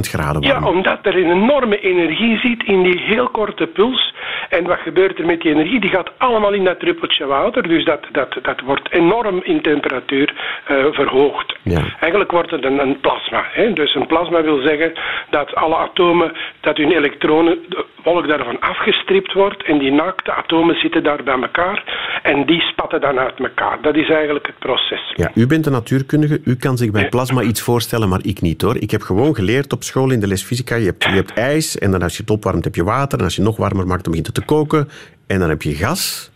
graden 0.00 0.42
warm? 0.42 0.64
Ja, 0.64 0.68
omdat 0.68 0.98
er 1.02 1.16
een 1.16 1.30
enorme 1.30 1.80
energie 1.80 2.38
zit 2.38 2.62
in 2.64 2.82
die 2.82 2.98
heel 2.98 3.28
korte 3.28 3.66
puls. 3.66 4.14
En 4.48 4.64
wat 4.64 4.78
gebeurt 4.78 5.18
er 5.18 5.26
met 5.26 5.40
die 5.40 5.52
energie? 5.52 5.80
Die 5.80 5.90
gaat 5.90 6.10
allemaal 6.18 6.52
in 6.52 6.64
dat 6.64 6.80
druppeltje 6.80 7.26
water. 7.26 7.68
Dus 7.68 7.84
dat, 7.84 8.00
dat, 8.12 8.38
dat 8.42 8.60
wordt 8.60 8.90
enorm 8.90 9.40
in 9.42 9.62
temperatuur 9.62 10.34
uh, 10.70 10.86
verhoogd. 10.90 11.56
Ja. 11.62 11.82
Eigenlijk 12.00 12.30
wordt 12.30 12.50
het 12.50 12.64
een, 12.64 12.78
een 12.78 13.00
plasma. 13.00 13.44
Hè? 13.52 13.72
Dus 13.72 13.94
een 13.94 14.06
plasma 14.06 14.42
wil 14.42 14.60
zeggen 14.60 14.92
dat 15.30 15.54
alle 15.54 15.76
atomen, 15.76 16.32
dat 16.60 16.76
hun 16.76 16.92
elektronen, 16.92 17.58
de 17.68 17.84
wolk 18.02 18.28
daarvan 18.28 18.60
afgestript 18.60 19.32
wordt. 19.32 19.62
En 19.62 19.78
die 19.78 19.92
naakte 19.92 20.32
atomen 20.32 20.80
zitten 20.80 21.02
daar 21.02 21.22
bij 21.22 21.40
elkaar. 21.40 21.84
En 22.22 22.46
die 22.46 22.60
spatten 22.60 23.00
dan 23.00 23.18
uit 23.18 23.38
elkaar. 23.38 23.78
Dat 23.82 23.96
is 23.96 24.10
eigenlijk 24.10 24.46
het 24.46 24.58
proces. 24.58 25.12
Ja, 25.14 25.30
u 25.34 25.46
bent 25.46 25.66
een 25.66 25.72
natuurkundige 25.72 26.27
u 26.44 26.56
kan 26.56 26.76
zich 26.76 26.90
bij 26.90 27.08
plasma 27.08 27.42
iets 27.42 27.62
voorstellen, 27.62 28.08
maar 28.08 28.20
ik 28.22 28.40
niet 28.40 28.62
hoor. 28.62 28.76
Ik 28.76 28.90
heb 28.90 29.02
gewoon 29.02 29.34
geleerd 29.34 29.72
op 29.72 29.82
school 29.82 30.10
in 30.10 30.20
de 30.20 30.26
les 30.26 30.42
fysica. 30.42 30.74
Je 30.74 30.84
hebt, 30.84 31.04
je 31.04 31.10
hebt 31.10 31.32
ijs 31.32 31.78
en 31.78 31.90
dan 31.90 32.02
als 32.02 32.16
je 32.16 32.22
het 32.22 32.30
opwarmt 32.30 32.64
heb 32.64 32.74
je 32.74 32.84
water. 32.84 33.18
En 33.18 33.24
als 33.24 33.34
je 33.34 33.40
het 33.40 33.50
nog 33.50 33.58
warmer 33.58 33.86
maakt, 33.86 34.02
dan 34.04 34.12
begint 34.12 34.26
het 34.26 34.34
te 34.34 34.44
koken. 34.44 34.88
En 35.26 35.38
dan 35.38 35.48
heb 35.48 35.62
je 35.62 35.74
gas. 35.74 36.30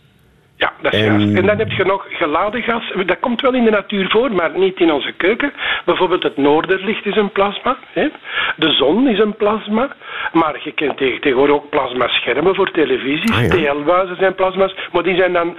Ja, 0.55 0.73
dat 0.81 0.93
is 0.93 0.99
en... 0.99 1.05
juist. 1.05 1.35
En 1.35 1.45
dan 1.45 1.57
heb 1.57 1.71
je 1.71 1.85
nog 1.85 2.05
geladen 2.09 2.61
gas. 2.61 2.93
Dat 3.05 3.19
komt 3.19 3.41
wel 3.41 3.53
in 3.53 3.63
de 3.63 3.71
natuur 3.71 4.09
voor, 4.09 4.31
maar 4.31 4.57
niet 4.57 4.79
in 4.79 4.91
onze 4.91 5.11
keuken. 5.11 5.53
Bijvoorbeeld 5.85 6.23
het 6.23 6.37
noorderlicht 6.37 7.05
is 7.05 7.15
een 7.15 7.31
plasma. 7.31 7.77
Hè? 7.93 8.07
De 8.55 8.71
zon 8.71 9.07
is 9.07 9.19
een 9.19 9.35
plasma. 9.35 9.95
Maar 10.33 10.59
je 10.63 10.71
kent 10.71 10.97
tegenwoordig 10.97 11.55
ook 11.55 11.69
plasmaschermen 11.69 12.55
voor 12.55 12.71
televisie. 12.71 13.33
Ah, 13.33 13.41
ja. 13.41 13.73
TL-buizen 13.73 14.15
zijn 14.15 14.35
plasma's. 14.35 14.75
Maar 14.91 15.03
die 15.03 15.15
zijn 15.15 15.33
dan 15.33 15.57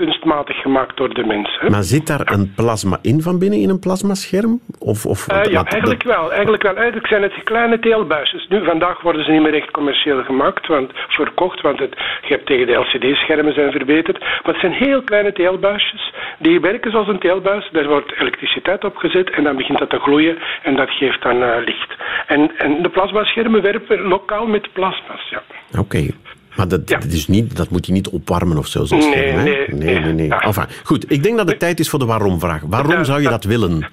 kunstmatig 0.00 0.56
gemaakt 0.56 0.96
door 0.96 1.14
de 1.14 1.24
mens. 1.24 1.58
Hè? 1.60 1.70
Maar 1.70 1.82
zit 1.82 2.06
daar 2.06 2.32
een 2.32 2.52
plasma 2.56 2.98
in 3.02 3.22
van 3.22 3.38
binnen 3.38 3.58
in 3.58 3.68
een 3.68 3.78
plasmascherm? 3.78 4.60
Of, 4.78 5.06
of, 5.06 5.20
uh, 5.32 5.44
ja, 5.44 5.64
eigenlijk 5.64 6.02
wel. 6.02 6.32
Eigenlijk 6.32 6.62
wel. 6.62 6.76
Eigenlijk 6.76 7.06
zijn 7.06 7.22
het 7.22 7.32
kleine 7.44 7.78
teelbuisjes. 7.78 8.46
Nu, 8.48 8.64
vandaag 8.64 9.00
worden 9.00 9.24
ze 9.24 9.30
niet 9.30 9.42
meer 9.42 9.54
echt 9.54 9.70
commercieel 9.70 10.22
gemaakt, 10.24 10.66
want, 10.66 10.90
verkocht, 11.08 11.60
want 11.60 11.78
het, 11.78 11.94
je 12.22 12.34
hebt 12.34 12.46
tegen 12.46 12.66
de 12.66 12.72
LCD-schermen 12.72 13.54
zijn 13.54 13.72
verbeterd. 13.72 14.20
Maar 14.20 14.52
het 14.54 14.60
zijn 14.60 14.72
heel 14.72 15.02
kleine 15.02 15.32
teelbuisjes. 15.32 16.12
Die 16.38 16.60
werken 16.60 16.90
zoals 16.90 17.08
een 17.08 17.18
teelbuis. 17.18 17.68
Daar 17.72 17.88
wordt 17.88 18.12
elektriciteit 18.20 18.84
op 18.84 18.96
gezet 18.96 19.30
en 19.30 19.44
dan 19.44 19.56
begint 19.56 19.78
dat 19.78 19.90
te 19.90 19.98
gloeien 19.98 20.38
en 20.62 20.76
dat 20.76 20.90
geeft 20.90 21.22
dan 21.22 21.42
uh, 21.42 21.56
licht. 21.64 21.94
En, 22.26 22.50
en 22.58 22.82
de 22.82 22.88
plasmaschermen 22.88 23.62
werpen 23.62 24.00
lokaal 24.00 24.46
met 24.46 24.72
plasma's, 24.72 25.28
ja. 25.30 25.42
Oké. 25.78 26.10
Maar 26.56 26.68
dat, 26.68 26.88
dat, 26.88 27.04
is 27.04 27.26
niet, 27.26 27.56
dat 27.56 27.70
moet 27.70 27.86
je 27.86 27.92
niet 27.92 28.08
opwarmen 28.08 28.58
of 28.58 28.66
zo. 28.66 28.84
Zoals 28.84 29.08
nee, 29.08 29.32
nee, 29.32 29.64
nee, 29.68 29.98
nee, 30.00 30.12
nee. 30.12 30.34
Enfin, 30.34 30.66
goed, 30.84 31.12
ik 31.12 31.22
denk 31.22 31.36
dat 31.36 31.48
het 31.48 31.58
tijd 31.58 31.80
is 31.80 31.90
voor 31.90 31.98
de 31.98 32.06
waarom-vraag. 32.06 32.62
Waarom 32.66 33.04
zou 33.04 33.22
je 33.22 33.28
dat 33.28 33.44
willen? 33.44 33.86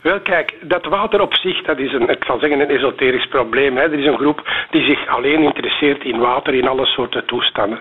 Wel, 0.00 0.20
kijk, 0.20 0.54
dat 0.62 0.84
water 0.84 1.20
op 1.20 1.34
zich, 1.34 1.62
dat 1.62 1.78
is 1.78 1.92
een, 1.92 2.08
ik 2.08 2.24
zal 2.24 2.38
zeggen, 2.38 2.60
een 2.60 2.68
esoterisch 2.68 3.28
probleem. 3.28 3.76
Hè. 3.76 3.82
Er 3.82 3.98
is 3.98 4.06
een 4.06 4.18
groep 4.18 4.66
die 4.70 4.84
zich 4.84 5.06
alleen 5.06 5.42
interesseert 5.42 6.04
in 6.04 6.18
water 6.18 6.54
in 6.54 6.68
alle 6.68 6.86
soorten 6.86 7.26
toestanden. 7.26 7.78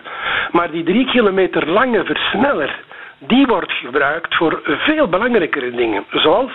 Maar 0.52 0.72
die 0.72 0.84
drie 0.84 1.06
kilometer 1.06 1.70
lange 1.70 2.04
versneller, 2.04 2.80
die 3.20 3.46
wordt 3.46 3.72
gebruikt 3.72 4.36
voor 4.36 4.62
veel 4.64 5.08
belangrijkere 5.08 5.72
dingen, 5.72 6.06
zoals 6.12 6.52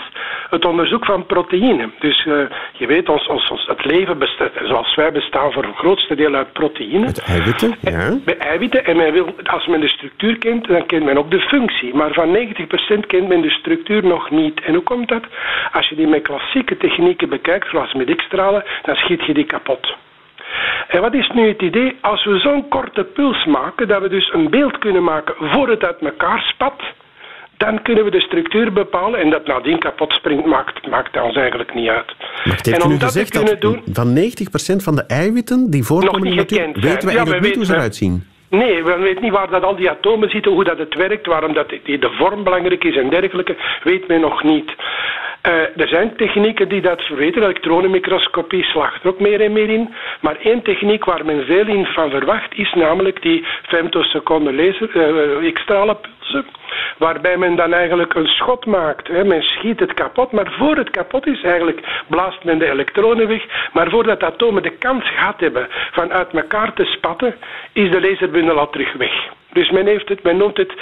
het 0.51 0.65
onderzoek 0.65 1.05
van 1.05 1.27
proteïnen. 1.27 1.93
Dus 1.99 2.25
uh, 2.25 2.35
je 2.73 2.87
weet, 2.87 3.09
ons, 3.09 3.27
ons, 3.27 3.51
ons, 3.51 3.67
het 3.67 3.85
leven 3.85 4.19
bestaat, 4.19 4.51
zoals 4.63 4.95
wij 4.95 5.13
bestaan 5.13 5.53
voor 5.53 5.65
het 5.65 5.77
grootste 5.77 6.15
deel 6.15 6.35
uit 6.35 6.53
proteïnen. 6.53 7.15
Eiwitten, 7.15 7.75
ja. 7.81 8.19
Bij 8.25 8.39
eiwitten, 8.39 8.85
en 8.85 8.97
men 8.97 9.13
wil, 9.13 9.35
als 9.45 9.67
men 9.67 9.81
de 9.81 9.89
structuur 9.89 10.39
kent, 10.39 10.69
dan 10.69 10.87
kent 10.87 11.05
men 11.05 11.19
ook 11.19 11.31
de 11.31 11.41
functie. 11.41 11.95
Maar 11.95 12.13
van 12.13 12.37
90% 12.37 13.07
kent 13.07 13.29
men 13.29 13.41
de 13.41 13.51
structuur 13.51 14.07
nog 14.07 14.31
niet. 14.31 14.61
En 14.61 14.75
hoe 14.75 14.83
komt 14.83 15.09
dat? 15.09 15.25
Als 15.73 15.89
je 15.89 15.95
die 15.95 16.07
met 16.07 16.23
klassieke 16.23 16.77
technieken 16.77 17.29
bekijkt, 17.29 17.69
zoals 17.69 17.95
met 17.95 18.17
X-stralen, 18.17 18.65
dan 18.83 18.95
schiet 18.95 19.25
je 19.25 19.35
die 19.35 19.45
kapot. 19.45 19.97
En 20.89 21.01
wat 21.01 21.15
is 21.15 21.31
nu 21.35 21.49
het 21.49 21.63
idee? 21.63 21.97
Als 22.01 22.25
we 22.25 22.39
zo'n 22.39 22.69
korte 22.69 23.05
puls 23.05 23.45
maken, 23.45 23.89
dat 23.89 24.03
we 24.03 24.09
dus 24.09 24.33
een 24.33 24.51
beeld 24.51 24.79
kunnen 24.79 25.05
maken 25.05 25.35
voor 25.39 25.69
het 25.69 25.85
uit 25.85 25.99
elkaar 26.01 26.41
spat, 26.41 26.83
dan 27.57 27.83
kunnen 27.83 28.05
we 28.05 28.11
de 28.11 28.21
structuur 28.21 28.73
bepalen 28.73 29.21
en 29.21 29.31
dat 29.31 29.47
nadien 29.47 29.79
kapot 29.79 30.13
springt, 30.13 30.47
maakt, 30.47 30.87
maakt 30.87 31.21
ons 31.21 31.37
eigenlijk 31.37 31.75
niet 31.75 31.89
uit. 31.89 32.15
Maar 32.45 32.57
het 32.57 32.67
heeft 32.67 32.85
en 32.85 32.91
u 32.91 32.97
dat 32.97 33.03
gezegd 33.03 33.33
dat 33.33 33.61
doen, 33.61 33.83
van 33.93 34.17
90% 34.17 34.83
van 34.83 34.97
de 34.97 35.05
eiwitten 35.07 35.71
die 35.71 35.85
voorkomen 35.85 36.29
in 36.29 36.31
de 36.31 36.37
natuur, 36.37 36.83
weten 36.83 37.09
we 37.09 37.11
ja, 37.11 37.17
eigenlijk 37.17 37.41
niet 37.41 37.55
hoe 37.55 37.65
ze 37.65 37.75
eruit 37.75 37.97
zien? 37.97 38.33
Nee, 38.49 38.85
we 38.85 38.97
weten 38.97 39.23
niet 39.23 39.33
waar 39.33 39.51
dat 39.51 39.63
al 39.63 39.77
die 39.77 39.91
atomen 39.91 40.31
zitten, 40.31 40.53
hoe 40.53 40.65
dat 40.65 40.79
het 40.79 40.95
werkt, 40.95 41.27
waarom 41.27 41.53
dat 41.53 41.69
de 41.69 42.13
vorm 42.19 42.45
belangrijk 42.45 42.85
is 42.85 42.97
en 42.97 43.11
dergelijke, 43.11 43.57
weet 43.83 44.09
men 44.09 44.21
nog 44.21 44.43
niet. 44.43 44.75
Uh, 45.47 45.53
er 45.53 45.89
zijn 45.89 46.17
technieken 46.17 46.69
die 46.69 46.81
dat 46.81 47.03
verweten. 47.03 47.43
Elektronenmicroscopie 47.43 48.65
slaagt 48.65 49.03
er 49.03 49.09
ook 49.09 49.21
meer 49.21 49.41
en 49.41 49.53
meer 49.53 49.69
in. 49.71 49.95
Maar 50.21 50.37
één 50.37 50.63
techniek 50.63 51.05
waar 51.05 51.25
men 51.25 51.45
veel 51.45 51.67
in 51.67 51.87
van 51.87 52.11
verwacht 52.11 52.59
is 52.59 52.73
namelijk 52.73 53.23
die 53.23 53.45
femtoseconde 53.63 54.53
laser, 54.53 54.97
uh, 55.43 55.53
X-stralenpulsen. 55.53 56.47
Waarbij 56.99 57.37
men 57.37 57.57
dan 57.57 57.73
eigenlijk 57.73 58.15
een 58.15 58.27
schot 58.27 58.67
maakt. 58.67 59.09
Hè. 59.09 59.25
Men 59.25 59.43
schiet 59.43 59.81
het 59.81 59.95
kapot, 59.95 60.33
maar 60.33 60.53
voor 60.59 60.77
het 60.77 60.91
kapot 60.91 61.27
is 61.27 61.43
eigenlijk 61.43 61.81
blaast 62.09 62.45
men 62.45 62.59
de 62.59 62.71
elektronen 62.71 63.29
weg. 63.29 63.45
Maar 63.73 63.91
voordat 63.91 64.23
atomen 64.23 64.63
de 64.63 64.77
kans 64.79 65.09
gehad 65.09 65.41
hebben 65.41 65.67
van 65.93 66.13
uit 66.13 66.33
elkaar 66.33 66.73
te 66.73 66.85
spatten, 66.85 67.35
is 67.73 67.91
de 67.91 68.01
laserbundel 68.01 68.59
al 68.59 68.71
terug 68.71 68.93
weg. 68.93 69.33
Dus 69.53 69.71
men, 69.71 69.87
heeft 69.87 70.09
het, 70.09 70.23
men 70.23 70.37
noemt 70.37 70.57
het 70.57 70.75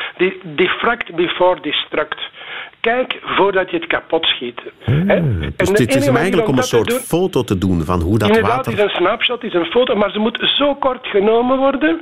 diffract 0.42 1.14
before 1.14 1.60
destruct 1.60 2.30
kijk 2.90 3.18
voordat 3.22 3.70
je 3.70 3.76
het 3.76 3.86
kapot 3.86 4.24
schiet. 4.26 4.60
Hmm. 4.84 5.06
Dus 5.56 5.70
dit 5.70 5.94
is 5.94 6.08
eigenlijk 6.08 6.48
om 6.48 6.56
een 6.56 6.62
soort 6.62 6.92
foto 6.92 7.42
te 7.42 7.58
doen 7.58 7.82
van 7.84 8.00
hoe 8.00 8.18
dat 8.18 8.28
Inderdaad, 8.28 8.56
water... 8.56 8.72
het 8.72 8.80
is 8.80 8.84
een 8.84 8.96
snapshot, 8.96 9.42
het 9.42 9.54
is 9.54 9.60
een 9.60 9.70
foto, 9.70 9.94
maar 9.96 10.10
ze 10.10 10.18
moet 10.18 10.52
zo 10.58 10.74
kort 10.74 11.06
genomen 11.06 11.58
worden 11.58 12.00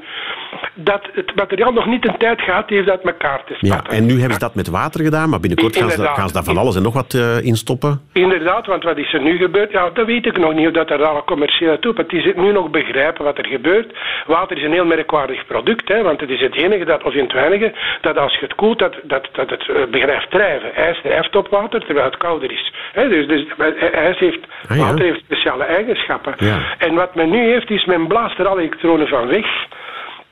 dat 0.75 1.09
het 1.13 1.35
materiaal 1.35 1.73
nog 1.73 1.87
niet 1.87 2.09
een 2.09 2.17
tijd 2.19 2.41
gehad 2.41 2.69
heeft 2.69 2.89
uit 2.89 3.03
elkaar 3.03 3.45
te 3.45 3.55
spatten. 3.55 3.91
Ja, 3.91 3.97
en 3.97 4.07
nu 4.07 4.13
hebben 4.13 4.33
ze 4.33 4.39
dat 4.39 4.55
met 4.55 4.69
water 4.69 5.05
gedaan, 5.05 5.29
maar 5.29 5.41
binnenkort 5.41 5.77
gaan 5.77 5.91
ze, 5.91 6.03
gaan 6.03 6.29
ze, 6.29 6.35
daar 6.35 6.45
van 6.45 6.57
alles 6.57 6.77
en 6.77 6.83
nog 6.83 6.95
wat 6.95 7.13
uh, 7.13 7.45
in 7.45 7.57
stoppen. 7.57 8.01
Inderdaad, 8.13 8.67
want 8.67 8.83
wat 8.83 8.99
is 8.99 9.13
er 9.13 9.23
nu 9.23 9.37
gebeurd? 9.37 9.73
Ja, 9.73 9.91
dat 9.91 10.07
weet 10.07 10.27
ik 10.27 10.39
nog 10.39 10.55
niet, 10.55 10.67
of 10.67 10.73
dat 10.73 10.91
er 10.91 11.05
al 11.05 11.25
commercieel 11.25 11.79
toe. 11.79 11.93
Het 11.97 12.13
is 12.13 12.33
nu 12.37 12.53
nog 12.53 12.71
begrijpen 12.71 13.25
wat 13.25 13.39
er 13.39 13.47
gebeurt. 13.47 13.93
Water 14.27 14.57
is 14.57 14.63
een 14.63 14.73
heel 14.73 14.85
merkwaardig 14.85 15.47
product, 15.47 15.89
hè, 15.89 16.03
want 16.03 16.21
het 16.21 16.31
is 16.31 16.41
het 16.41 16.55
enige 16.55 16.85
dat, 16.85 17.03
of 17.03 17.15
in 17.15 17.23
het 17.23 17.33
weinige, 17.33 17.73
dat 18.01 18.19
als 18.19 18.35
je 18.35 18.41
het 18.41 18.55
koelt, 18.55 18.79
dat, 18.79 18.95
dat, 19.03 19.29
dat 19.33 19.51
het 19.51 19.69
uh, 19.69 19.77
begrijpt 19.91 20.31
drijven. 20.31 20.70
IJs 20.75 21.01
drijft 21.03 21.37
op 21.37 21.49
water, 21.49 21.85
terwijl 21.85 22.07
het 22.07 22.17
kouder 22.17 22.53
is. 22.53 22.73
Hè, 22.93 23.09
dus, 23.09 23.27
dus 23.27 23.45
ijs 23.93 24.19
heeft, 24.19 24.41
ah, 24.69 24.77
ja. 24.77 24.83
water 24.83 25.05
heeft 25.05 25.21
speciale 25.25 25.65
eigenschappen. 25.65 26.35
Ja. 26.37 26.59
En 26.79 26.95
wat 26.95 27.15
men 27.15 27.31
nu 27.31 27.51
heeft, 27.51 27.71
is 27.71 27.85
men 27.85 28.07
blaast 28.07 28.39
er 28.39 28.47
alle 28.47 28.61
elektronen 28.61 29.09
van 29.09 29.27
weg 29.27 29.47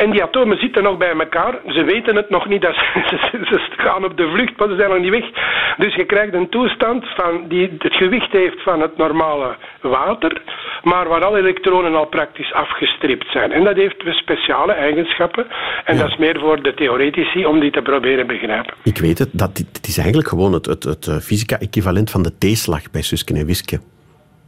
En 0.02 0.10
die 0.10 0.22
atomen 0.22 0.58
zitten 0.58 0.82
nog 0.82 0.96
bij 0.96 1.14
elkaar. 1.18 1.54
Ze 1.66 1.84
weten 1.84 2.16
het 2.16 2.30
nog 2.30 2.48
niet. 2.48 2.62
Dat 2.62 2.74
ze, 3.30 3.38
ze, 3.50 3.60
gaan 3.76 4.04
op 4.04 4.16
de 4.16 4.30
vlucht, 4.32 4.56
maar 4.56 4.68
ze 4.68 4.76
zijn 4.76 4.90
nog 4.90 5.00
niet 5.00 5.10
weg. 5.10 5.24
Dus 5.76 5.94
je 5.94 6.04
krijgt 6.04 6.34
een 6.34 6.48
toestand 6.48 7.04
van 7.16 7.48
die 7.48 7.76
het 7.78 7.94
gewicht 7.94 8.32
heeft 8.32 8.62
van 8.62 8.80
het 8.80 8.96
normale 8.96 9.56
water, 9.80 10.42
maar 10.82 11.08
waar 11.08 11.24
alle 11.24 11.38
elektronen 11.38 11.94
al 11.94 12.06
praktisch 12.06 12.52
afgestript 12.52 13.30
zijn. 13.30 13.52
En 13.52 13.64
dat 13.64 13.76
heeft 13.76 13.96
speciale 14.10 14.72
eigenschappen. 14.72 15.46
En 15.84 15.96
dat 15.96 16.08
is 16.08 16.16
meer 16.16 16.38
voor 16.40 16.62
de 16.62 16.74
theoretici 16.74 17.46
om 17.46 17.60
die 17.60 17.70
te 17.70 17.82
proberen 17.82 18.26
begrijpen. 18.26 18.74
Ik 18.82 18.98
weet 18.98 19.18
het. 19.18 19.28
Dat, 19.32 19.58
het 19.58 19.86
is 19.86 19.96
eigenlijk 19.98 20.28
gewoon 20.28 20.52
het, 20.52 20.66
het, 20.66 20.84
het 20.84 21.06
eh, 21.06 21.16
fysica-equivalent 21.16 22.10
van 22.10 22.22
de 22.22 22.38
T-slag 22.38 22.90
bij 22.90 23.02
Susken 23.02 23.36
en 23.36 23.46
Wiske. 23.46 23.80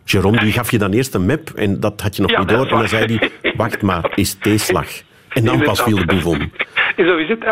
Jerome 0.04 0.38
die 0.38 0.52
gaf 0.52 0.70
je 0.70 0.78
dan 0.78 0.92
eerst 0.92 1.14
een 1.14 1.26
map 1.26 1.48
en 1.54 1.80
dat 1.80 2.00
had 2.00 2.16
je 2.16 2.22
nog 2.22 2.38
niet 2.38 2.48
door. 2.48 2.66
En 2.66 2.78
dan 2.78 2.88
zei 2.88 3.16
hij, 3.16 3.30
wacht 3.62 3.82
maar, 3.82 4.12
is 4.14 4.34
T-slag. 4.34 5.08
En 5.30 5.44
dan 5.44 5.62
pas 5.62 5.82
viel 5.82 5.96
de 5.96 6.04
boef 6.04 6.26
om. 6.26 6.38
Zo 6.96 7.16
is 7.16 7.28
het, 7.28 7.44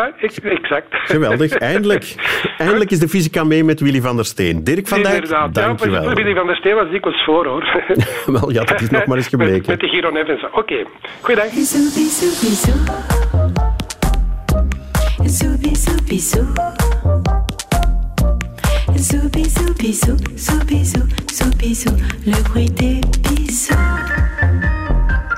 exact. 0.43 0.85
Geweldig, 0.89 1.53
eindelijk. 1.53 2.15
Eindelijk 2.57 2.91
is 2.91 2.99
de 2.99 3.07
fysica 3.07 3.43
mee 3.43 3.63
met 3.63 3.79
Willy 3.79 4.01
van 4.01 4.15
der 4.15 4.25
Steen. 4.25 4.63
Dirk 4.63 4.87
van 4.87 5.01
Dijk, 5.01 5.13
Inderdaad. 5.13 5.53
dankjewel. 5.53 6.03
Ja, 6.03 6.13
Willy 6.13 6.35
van 6.35 6.47
der 6.47 6.55
Steen 6.55 6.75
was 6.75 6.89
dikwijls 6.89 7.23
voor, 7.23 7.45
hoor. 7.45 7.83
Wel, 8.39 8.51
ja, 8.51 8.63
dat 8.63 8.81
is 8.81 8.89
nog 8.89 9.05
maar 9.05 9.17
eens 9.17 9.27
gebleken. 9.27 9.55
Met, 9.55 9.67
met 9.67 9.79
de 9.79 9.87
Giron 9.87 10.15
Evans. 10.15 10.43
Oké, 10.43 10.57
okay. 10.57 10.85
goeiedag. 11.21 11.53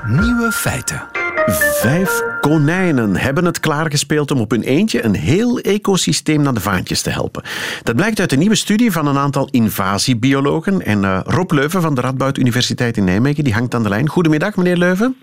Nieuwe 0.06 0.52
feiten. 0.52 1.21
Vijf 1.46 2.22
konijnen 2.40 3.16
hebben 3.16 3.44
het 3.44 3.60
klaargespeeld 3.60 4.30
om 4.30 4.40
op 4.40 4.50
hun 4.50 4.62
eentje 4.62 5.04
een 5.04 5.14
heel 5.14 5.58
ecosysteem 5.58 6.42
naar 6.42 6.54
de 6.54 6.60
vaantjes 6.60 7.02
te 7.02 7.10
helpen. 7.10 7.42
Dat 7.82 7.96
blijkt 7.96 8.20
uit 8.20 8.32
een 8.32 8.38
nieuwe 8.38 8.54
studie 8.54 8.92
van 8.92 9.06
een 9.06 9.18
aantal 9.18 9.48
invasiebiologen. 9.50 10.82
En 10.82 11.02
uh, 11.02 11.20
Rob 11.24 11.50
Leuven 11.50 11.82
van 11.82 11.94
de 11.94 12.00
Radboud 12.00 12.38
Universiteit 12.38 12.96
in 12.96 13.04
Nijmegen 13.04 13.44
die 13.44 13.52
hangt 13.52 13.74
aan 13.74 13.82
de 13.82 13.88
lijn. 13.88 14.08
Goedemiddag, 14.08 14.56
meneer 14.56 14.76
Leuven. 14.76 15.16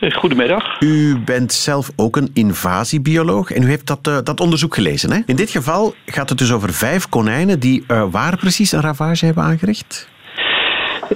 Eh, 0.00 0.10
goedemiddag. 0.10 0.80
U 0.80 1.18
bent 1.24 1.52
zelf 1.52 1.90
ook 1.96 2.16
een 2.16 2.30
invasiebioloog 2.32 3.50
en 3.50 3.62
u 3.62 3.66
heeft 3.66 3.86
dat, 3.86 4.08
uh, 4.08 4.18
dat 4.24 4.40
onderzoek 4.40 4.74
gelezen. 4.74 5.12
Hè? 5.12 5.20
In 5.26 5.36
dit 5.36 5.50
geval 5.50 5.94
gaat 6.06 6.28
het 6.28 6.38
dus 6.38 6.52
over 6.52 6.72
vijf 6.72 7.08
konijnen 7.08 7.60
die 7.60 7.84
uh, 7.88 8.04
waar 8.10 8.36
precies 8.36 8.72
een 8.72 8.80
ravage 8.80 9.24
hebben 9.24 9.44
aangericht? 9.44 10.10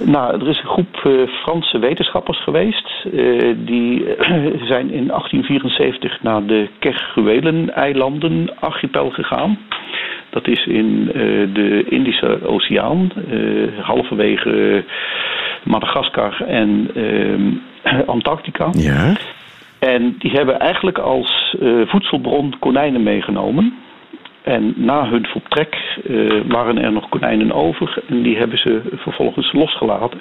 Nou, 0.03 0.41
er 0.41 0.47
is 0.47 0.59
een 0.59 0.69
groep 0.69 1.03
uh, 1.07 1.27
Franse 1.27 1.79
wetenschappers 1.79 2.43
geweest. 2.43 3.05
Uh, 3.13 3.55
die 3.57 4.05
zijn 4.71 4.91
in 4.91 5.07
1874 5.07 6.21
naar 6.21 6.45
de 6.45 6.67
Kerguelen-eilanden 6.79 8.59
archipel 8.59 9.09
gegaan. 9.09 9.59
Dat 10.29 10.47
is 10.47 10.65
in 10.65 11.05
de 11.53 11.85
Indische 11.89 12.47
Oceaan, 12.47 13.11
halverwege 13.81 14.83
Madagaskar 15.63 16.41
en 16.41 16.91
Antarctica. 18.05 18.69
Ja. 18.71 19.13
En 19.79 20.15
die 20.19 20.31
hebben 20.31 20.59
eigenlijk 20.59 20.97
als 20.97 21.55
voedselbron 21.85 22.53
konijnen 22.59 23.03
meegenomen. 23.03 23.73
En 24.47 24.73
na 24.75 25.09
hun 25.09 25.25
vertrek 25.25 25.99
uh, 26.03 26.41
waren 26.47 26.77
er 26.77 26.91
nog 26.91 27.09
konijnen 27.09 27.51
over 27.51 28.03
en 28.07 28.21
die 28.21 28.37
hebben 28.37 28.57
ze 28.57 28.81
vervolgens 28.95 29.53
losgelaten. 29.53 30.19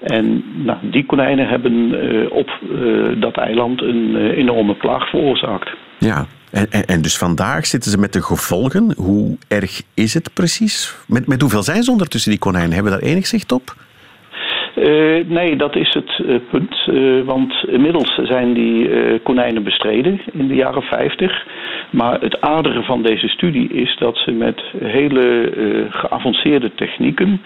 En 0.00 0.44
nou, 0.64 0.78
die 0.82 1.06
konijnen 1.06 1.48
hebben 1.48 1.72
uh, 1.72 2.32
op 2.32 2.60
uh, 2.70 3.20
dat 3.20 3.36
eiland 3.36 3.82
een 3.82 4.16
enorme 4.16 4.74
plaag 4.74 5.08
veroorzaakt. 5.08 5.70
Ja, 5.98 6.26
en, 6.50 6.66
en, 6.70 6.84
en, 6.84 7.02
dus 7.02 7.18
vandaag 7.18 7.66
zitten 7.66 7.90
ze 7.90 7.98
met 7.98 8.12
de 8.12 8.22
gevolgen. 8.22 8.94
Hoe 8.96 9.36
erg 9.48 9.82
is 9.94 10.14
het 10.14 10.30
precies? 10.34 10.94
Met, 11.06 11.26
met 11.26 11.40
hoeveel 11.40 11.62
zijn 11.62 11.82
ze 11.82 11.90
ondertussen, 11.90 12.30
die 12.30 12.40
konijnen? 12.40 12.72
Hebben 12.72 12.92
we 12.92 13.00
daar 13.00 13.08
enig 13.08 13.26
zicht 13.26 13.52
op? 13.52 13.74
Uh, 14.78 15.24
nee, 15.26 15.56
dat 15.56 15.76
is 15.76 15.94
het 15.94 16.18
uh, 16.18 16.36
punt. 16.50 16.86
Uh, 16.86 17.24
want 17.24 17.64
inmiddels 17.68 18.14
zijn 18.22 18.52
die 18.52 18.88
konijnen 19.22 19.62
bestreden 19.62 20.20
in 20.32 20.48
de 20.48 20.54
jaren 20.54 20.82
50. 20.82 21.46
Maar 21.90 22.20
het 22.20 22.40
aardere 22.40 22.82
van 22.82 23.02
deze 23.02 23.28
studie 23.28 23.68
is 23.68 23.96
dat 23.98 24.16
ze 24.16 24.30
met 24.30 24.62
hele 24.78 25.52
geavanceerde 25.90 26.74
technieken 26.74 27.40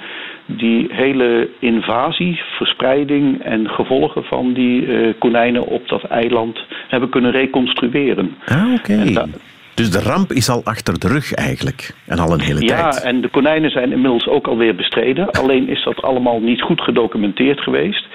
die 0.46 0.86
hele 0.90 1.48
invasie, 1.58 2.40
verspreiding 2.56 3.42
en 3.42 3.70
gevolgen 3.70 4.24
van 4.24 4.52
die 4.52 4.88
konijnen 5.18 5.66
op 5.66 5.88
dat 5.88 6.02
eiland 6.02 6.64
hebben 6.88 7.08
kunnen 7.08 7.30
reconstrueren. 7.30 8.36
Ah, 8.46 8.74
oké. 8.74 9.28
Dus 9.74 9.90
de 9.90 10.00
ramp 10.00 10.32
is 10.32 10.48
al 10.48 10.60
achter 10.64 10.98
de 10.98 11.08
rug 11.08 11.34
eigenlijk. 11.34 11.94
En 12.06 12.18
al 12.18 12.32
een 12.32 12.40
hele 12.40 12.60
tijd. 12.60 12.94
Ja, 12.94 13.02
en 13.02 13.20
de 13.20 13.28
konijnen 13.28 13.70
zijn 13.70 13.92
inmiddels 13.92 14.26
ook 14.26 14.46
alweer 14.46 14.74
bestreden. 14.74 15.30
Alleen 15.40 15.68
is 15.68 15.84
dat 15.84 16.02
allemaal 16.02 16.40
niet 16.40 16.62
goed 16.62 16.80
gedocumenteerd 16.80 17.60
geweest. 17.60 18.06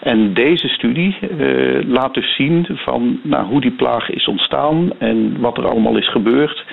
En 0.00 0.34
deze 0.34 0.68
studie 0.68 1.16
uh, 1.38 1.80
laat 1.86 2.14
dus 2.14 2.34
zien 2.36 2.66
van 2.70 3.20
nou, 3.22 3.46
hoe 3.46 3.60
die 3.60 3.70
plaag 3.70 4.10
is 4.10 4.26
ontstaan 4.26 4.90
en 4.98 5.40
wat 5.40 5.58
er 5.58 5.68
allemaal 5.68 5.96
is 5.96 6.10
gebeurd. 6.10 6.64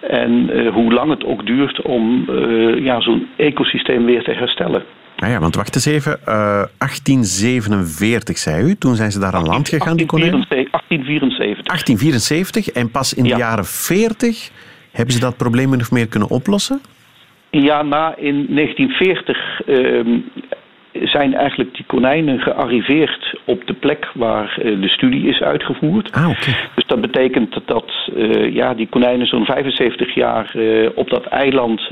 En 0.00 0.50
uh, 0.50 0.72
hoe 0.72 0.92
lang 0.92 1.10
het 1.10 1.24
ook 1.24 1.46
duurt 1.46 1.82
om 1.82 2.26
uh, 2.30 2.84
ja, 2.84 3.00
zo'n 3.00 3.28
ecosysteem 3.36 4.04
weer 4.04 4.22
te 4.22 4.32
herstellen. 4.32 4.82
Ah 5.22 5.28
ja, 5.28 5.38
want 5.38 5.54
wacht 5.54 5.74
eens 5.74 5.86
even. 5.86 6.18
Uh, 6.20 6.26
1847 6.26 8.38
zei 8.38 8.64
u. 8.64 8.76
Toen 8.76 8.94
zijn 8.94 9.12
ze 9.12 9.18
daar 9.18 9.34
aan 9.34 9.46
land 9.46 9.68
gegaan, 9.68 9.96
die 9.96 10.06
konijnen? 10.06 10.46
1874. 10.48 11.66
1874. 11.66 12.70
En 12.70 12.90
pas 12.90 13.14
in 13.14 13.22
de 13.22 13.36
jaren 13.36 13.64
40 13.64 14.50
hebben 14.92 15.14
ze 15.14 15.20
dat 15.20 15.36
probleem 15.36 15.68
min 15.68 15.80
of 15.80 15.90
meer 15.90 16.06
kunnen 16.06 16.28
oplossen? 16.28 16.80
Ja, 17.50 17.82
na 17.82 18.16
in 18.16 18.46
1940 18.48 19.60
uh, 19.66 20.22
zijn 20.92 21.34
eigenlijk 21.34 21.74
die 21.74 21.84
konijnen 21.86 22.40
gearriveerd 22.40 23.40
op 23.44 23.66
de 23.66 23.72
plek 23.72 24.10
waar 24.14 24.58
uh, 24.62 24.80
de 24.80 24.88
studie 24.88 25.28
is 25.28 25.42
uitgevoerd. 25.42 26.12
Ah, 26.12 26.28
okay. 26.28 26.54
Dus 26.74 26.86
dat 26.86 27.00
betekent 27.00 27.60
dat 27.64 27.92
uh, 28.16 28.54
ja, 28.54 28.74
die 28.74 28.88
konijnen 28.88 29.26
zo'n 29.26 29.44
75 29.44 30.14
jaar 30.14 30.52
uh, 30.56 30.88
op 30.94 31.10
dat 31.10 31.24
eiland 31.24 31.90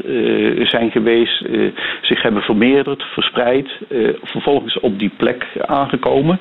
zijn 0.62 0.90
geweest, 0.90 1.44
zich 2.02 2.22
hebben 2.22 2.42
vermeerderd, 2.42 3.02
verspreid, 3.02 3.70
vervolgens 4.22 4.80
op 4.80 4.98
die 4.98 5.10
plek 5.16 5.46
aangekomen. 5.66 6.38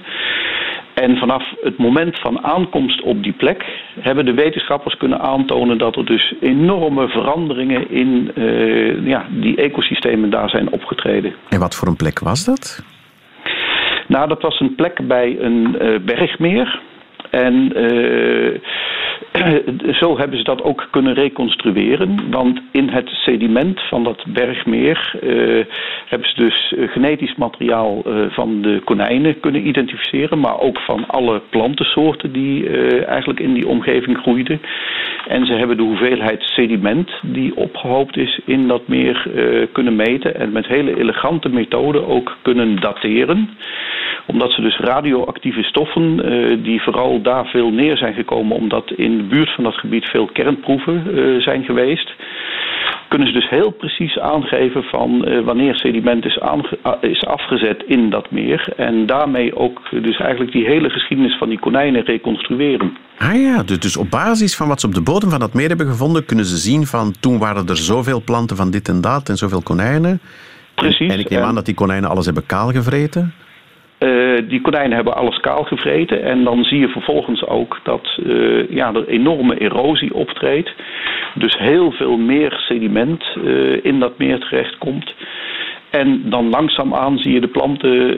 En 1.00 1.18
vanaf 1.18 1.54
het 1.62 1.78
moment 1.78 2.20
van 2.20 2.44
aankomst 2.44 3.02
op 3.02 3.24
die 3.24 3.34
plek 3.34 3.66
hebben 4.00 4.26
de 4.26 4.34
wetenschappers 4.34 4.98
kunnen 4.98 5.20
aantonen 5.20 5.78
dat 5.78 5.96
er 5.96 6.06
dus 6.06 6.34
enorme 6.42 7.08
veranderingen 7.08 7.90
in 7.90 8.32
uh, 8.36 9.06
ja, 9.06 9.26
die 9.30 9.56
ecosystemen 9.56 10.30
daar 10.30 10.50
zijn 10.50 10.72
opgetreden. 10.72 11.34
En 11.50 11.60
wat 11.60 11.76
voor 11.76 11.88
een 11.88 11.96
plek 11.96 12.20
was 12.20 12.46
dat? 12.46 12.84
Nou, 14.08 14.28
dat 14.28 14.42
was 14.42 14.60
een 14.60 14.76
plek 14.76 15.08
bij 15.08 15.38
een 15.40 15.76
uh, 15.82 16.00
bergmeer. 16.00 16.82
En 17.30 17.72
uh, 17.76 18.60
zo 20.02 20.18
hebben 20.18 20.38
ze 20.38 20.44
dat 20.44 20.62
ook 20.64 20.88
kunnen 20.92 21.14
reconstrueren. 21.14 22.32
Want 22.32 22.62
in 22.72 22.90
het 22.90 23.10
sediment 23.10 23.82
van 23.82 24.04
dat 24.04 24.24
bergmeer 24.28 25.14
uh, 25.24 25.66
hebben 26.06 26.30
ze 26.30 26.36
dus 26.36 26.74
genetisch 26.92 27.36
materiaal 27.36 28.04
van 28.30 28.62
de 28.62 28.82
konijnen 28.84 29.40
kunnen 29.40 29.68
identificeren. 29.68 30.40
Maar 30.40 30.60
ook 30.60 30.80
van 30.80 31.08
alle 31.08 31.42
plantensoorten 31.50 32.32
die 32.32 32.70
eigenlijk 33.06 33.40
in 33.40 33.54
die 33.54 33.68
omgeving 33.68 34.18
groeiden. 34.18 34.62
En 35.28 35.46
ze 35.46 35.54
hebben 35.54 35.78
de 35.78 35.84
hoeveelheid 35.84 36.42
sediment 36.42 37.12
die 37.22 37.56
opgehoopt 37.56 38.18
is 38.18 38.40
in 38.46 38.68
dat 38.68 38.88
meer 38.88 39.28
kunnen 39.72 39.96
meten. 39.96 40.36
En 40.36 40.52
met 40.52 40.68
hele 40.68 41.00
elegante 41.00 41.50
methoden 41.50 42.08
ook 42.08 42.38
kunnen 42.42 42.80
dateren 42.80 43.50
omdat 44.26 44.52
ze 44.52 44.62
dus 44.62 44.78
radioactieve 44.78 45.64
stoffen, 45.64 46.18
die 46.64 46.82
vooral 46.82 47.09
daar 47.18 47.46
veel 47.46 47.70
neer 47.70 47.98
zijn 47.98 48.14
gekomen, 48.14 48.56
omdat 48.56 48.92
in 48.96 49.18
de 49.18 49.24
buurt 49.24 49.50
van 49.56 49.64
dat 49.64 49.74
gebied 49.74 50.06
veel 50.06 50.26
kernproeven 50.26 51.04
uh, 51.08 51.42
zijn 51.42 51.64
geweest. 51.64 52.14
Kunnen 53.08 53.28
ze 53.28 53.34
dus 53.34 53.50
heel 53.50 53.72
precies 53.72 54.20
aangeven 54.20 54.84
van 54.84 55.28
uh, 55.28 55.44
wanneer 55.44 55.76
sediment 55.76 56.26
is, 56.26 56.40
is 57.02 57.26
afgezet 57.26 57.84
in 57.88 58.10
dat 58.10 58.32
meer. 58.32 58.74
En 58.76 59.06
daarmee 59.06 59.56
ook 59.56 59.82
dus 59.92 60.18
eigenlijk 60.18 60.52
die 60.52 60.66
hele 60.66 60.90
geschiedenis 60.90 61.38
van 61.38 61.50
die 61.50 61.60
konijnen 61.60 62.04
reconstrueren. 62.04 62.98
Ah 63.18 63.42
ja, 63.42 63.64
dus, 63.64 63.80
dus 63.80 63.98
op 63.98 64.10
basis 64.10 64.56
van 64.56 64.68
wat 64.68 64.80
ze 64.80 64.88
op 64.88 64.94
de 64.94 65.02
bodem 65.02 65.30
van 65.30 65.40
dat 65.40 65.54
meer 65.54 65.68
hebben 65.68 65.88
gevonden, 65.88 66.26
kunnen 66.26 66.46
ze 66.46 66.58
zien 66.58 66.86
van 66.86 67.14
toen 67.20 67.40
waren 67.40 67.68
er 67.68 67.78
zoveel 67.78 68.22
planten 68.26 68.58
van 68.58 68.72
dit 68.72 68.88
en 68.90 69.02
dat 69.02 69.30
en 69.30 69.38
zoveel 69.38 69.62
konijnen. 69.62 70.22
Precies. 70.76 71.12
En 71.12 71.20
ik 71.20 71.30
neem 71.30 71.42
aan 71.42 71.56
dat 71.56 71.66
die 71.66 71.76
konijnen 71.76 72.10
alles 72.10 72.26
hebben 72.26 72.46
kaalgevreten. 72.46 73.34
Uh, 74.00 74.50
die 74.50 74.62
konijnen 74.62 74.96
hebben 74.96 75.16
alles 75.16 75.40
kaal 75.40 75.64
gevreten. 75.64 76.24
En 76.24 76.44
dan 76.44 76.64
zie 76.64 76.80
je 76.80 76.88
vervolgens 76.88 77.46
ook 77.46 77.80
dat 77.84 78.18
uh, 78.24 78.70
ja, 78.70 78.94
er 78.94 79.08
enorme 79.08 79.58
erosie 79.58 80.14
optreedt. 80.14 80.74
Dus 81.36 81.58
heel 81.58 81.92
veel 81.92 82.18
meer 82.18 82.52
sediment 82.68 83.24
uh, 83.44 83.86
in 83.86 84.00
dat 84.00 84.18
meer 84.18 84.40
terechtkomt. 84.40 85.16
En 85.90 86.30
dan 86.30 86.50
langzaamaan 86.50 87.18
zie 87.18 87.34
je 87.34 87.42
de 87.42 87.48
planten, 87.48 88.18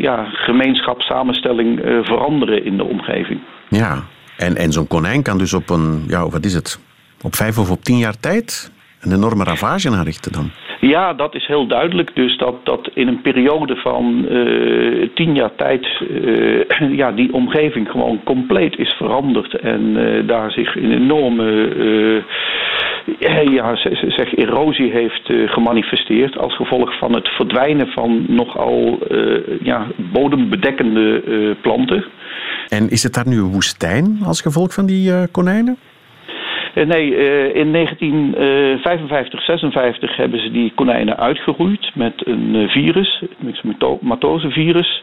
ja, 0.00 0.24
gemeenschapssamenstelling 0.24 1.80
veranderen 2.02 2.64
in 2.64 2.76
de 2.76 2.84
omgeving. 2.84 3.40
Ja, 3.68 4.04
en, 4.36 4.56
en 4.56 4.72
zo'n 4.72 4.86
konijn 4.86 5.22
kan 5.22 5.38
dus 5.38 5.54
op 5.54 5.70
een, 5.70 6.04
ja, 6.08 6.28
wat 6.28 6.44
is 6.44 6.54
het, 6.54 6.80
op 7.22 7.34
vijf 7.34 7.58
of 7.58 7.70
op 7.70 7.82
tien 7.82 7.98
jaar 7.98 8.20
tijd 8.20 8.72
een 9.04 9.12
enorme 9.12 9.44
ravage 9.44 9.90
aanrichten 9.90 10.32
dan? 10.32 10.50
Ja, 10.88 11.12
dat 11.12 11.34
is 11.34 11.46
heel 11.46 11.66
duidelijk. 11.66 12.10
Dus 12.14 12.36
dat, 12.36 12.54
dat 12.64 12.90
in 12.94 13.08
een 13.08 13.20
periode 13.20 13.76
van 13.76 14.26
uh, 14.30 15.08
tien 15.14 15.34
jaar 15.34 15.54
tijd 15.56 15.86
uh, 16.10 16.64
ja, 17.00 17.12
die 17.12 17.32
omgeving 17.32 17.90
gewoon 17.90 18.20
compleet 18.24 18.78
is 18.78 18.92
veranderd. 18.92 19.54
En 19.54 19.80
uh, 19.80 20.28
daar 20.28 20.50
zich 20.50 20.76
een 20.76 20.92
enorme 20.92 22.22
ja, 23.58 23.76
zeg, 24.08 24.36
erosie 24.36 24.90
heeft 24.90 25.32
gemanifesteerd 25.46 26.38
als 26.38 26.56
gevolg 26.56 26.98
van 26.98 27.14
het 27.14 27.28
verdwijnen 27.28 27.86
van 27.86 28.24
nogal 28.28 28.98
ja, 29.62 29.86
bodembedekkende 30.12 31.22
planten. 31.60 32.04
En 32.68 32.90
is 32.90 33.02
het 33.02 33.14
daar 33.14 33.28
nu 33.28 33.36
een 33.36 33.52
woestijn 33.52 34.18
als 34.24 34.40
gevolg 34.40 34.74
van 34.74 34.86
die 34.86 35.28
konijnen? 35.30 35.76
Eh, 36.74 36.86
nee, 36.86 37.16
eh, 37.16 37.54
in 37.54 37.70
1955, 37.70 39.42
56 39.42 40.16
hebben 40.16 40.40
ze 40.40 40.50
die 40.50 40.72
konijnen 40.74 41.16
uitgeroeid 41.16 41.90
met 41.94 42.26
een 42.26 42.54
eh, 42.54 42.68
virus, 42.68 43.20
het 43.20 43.98
matosevirus. 44.00 45.02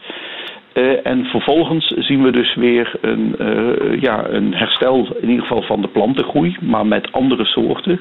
Uh, 0.74 1.06
en 1.06 1.26
vervolgens 1.26 1.88
zien 1.88 2.24
we 2.24 2.32
dus 2.32 2.56
weer 2.56 2.94
een, 3.02 3.36
uh, 3.40 4.02
ja, 4.02 4.30
een 4.30 4.54
herstel 4.54 5.16
in 5.22 5.30
ieder 5.30 5.46
geval 5.46 5.62
van 5.62 5.82
de 5.82 5.88
plantengroei, 5.88 6.58
maar 6.62 6.86
met 6.86 7.12
andere 7.12 7.46
soorten. 7.46 8.00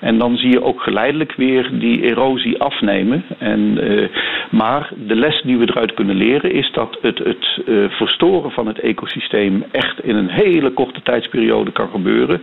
En 0.00 0.18
dan 0.18 0.36
zie 0.36 0.50
je 0.50 0.62
ook 0.62 0.82
geleidelijk 0.82 1.34
weer 1.36 1.70
die 1.72 2.02
erosie 2.02 2.60
afnemen. 2.60 3.24
En, 3.38 3.84
uh, 3.84 4.08
maar 4.50 4.90
de 5.06 5.16
les 5.16 5.42
die 5.42 5.58
we 5.58 5.68
eruit 5.68 5.94
kunnen 5.94 6.16
leren 6.16 6.52
is 6.52 6.70
dat 6.72 6.98
het, 7.02 7.18
het 7.18 7.62
verstoren 7.90 8.50
van 8.50 8.66
het 8.66 8.80
ecosysteem 8.80 9.64
echt 9.72 10.04
in 10.04 10.16
een 10.16 10.30
hele 10.30 10.70
korte 10.70 11.02
tijdsperiode 11.02 11.72
kan 11.72 11.88
gebeuren. 11.88 12.42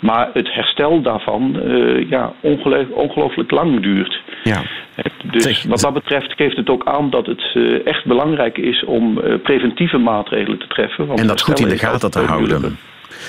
Maar 0.00 0.30
het 0.32 0.52
herstel 0.52 1.02
daarvan 1.02 1.60
ja, 2.08 2.32
ongelooflijk 2.94 3.50
lang 3.50 3.80
duurt. 3.80 4.20
Ja. 4.42 4.62
Dus 5.22 5.64
wat 5.64 5.80
dat 5.80 5.92
betreft 5.92 6.32
geeft 6.36 6.56
het 6.56 6.70
ook 6.70 6.86
aan 6.86 7.10
dat 7.10 7.26
het 7.26 7.56
echt 7.84 8.04
belangrijk 8.04 8.58
is 8.58 8.84
om 8.84 9.07
eh, 9.16 9.42
preventieve 9.42 9.98
maatregelen 9.98 10.58
te 10.58 10.66
treffen. 10.66 11.06
Want 11.06 11.20
en 11.20 11.26
dat 11.26 11.40
goed 11.40 11.60
in 11.60 11.68
de 11.68 11.78
gaten 11.78 12.10
te 12.10 12.18
houden. 12.20 12.78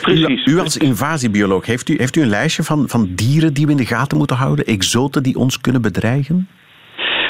Precies. 0.01 0.45
U, 0.45 0.51
u, 0.51 0.59
als 0.59 0.77
invasiebioloog, 0.77 1.65
heeft 1.65 1.89
u, 1.89 1.95
heeft 1.97 2.15
u 2.15 2.21
een 2.21 2.29
lijstje 2.29 2.63
van, 2.63 2.83
van 2.87 3.07
dieren 3.15 3.53
die 3.53 3.65
we 3.65 3.71
in 3.71 3.77
de 3.77 3.85
gaten 3.85 4.17
moeten 4.17 4.35
houden? 4.35 4.65
Exoten 4.65 5.23
die 5.23 5.35
ons 5.35 5.61
kunnen 5.61 5.81
bedreigen? 5.81 6.47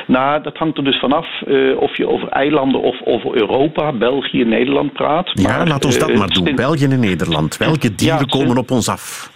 Nou, 0.07 0.43
dat 0.43 0.57
hangt 0.57 0.77
er 0.77 0.83
dus 0.83 0.99
vanaf 0.99 1.27
uh, 1.47 1.77
of 1.77 1.97
je 1.97 2.07
over 2.07 2.27
eilanden 2.27 2.81
of 2.81 3.01
over 3.03 3.35
Europa, 3.35 3.91
België, 3.91 4.43
Nederland 4.43 4.93
praat. 4.93 5.29
Ja, 5.33 5.57
maar, 5.57 5.67
laat 5.67 5.85
ons 5.85 5.99
dat 5.99 6.09
uh, 6.09 6.17
maar 6.17 6.27
doen. 6.27 6.55
België 6.55 6.85
en 6.85 6.99
Nederland. 6.99 7.57
Welke 7.57 7.95
dieren 7.95 8.27
komen 8.27 8.57
op 8.57 8.71
ons 8.71 8.89
af? 8.89 9.31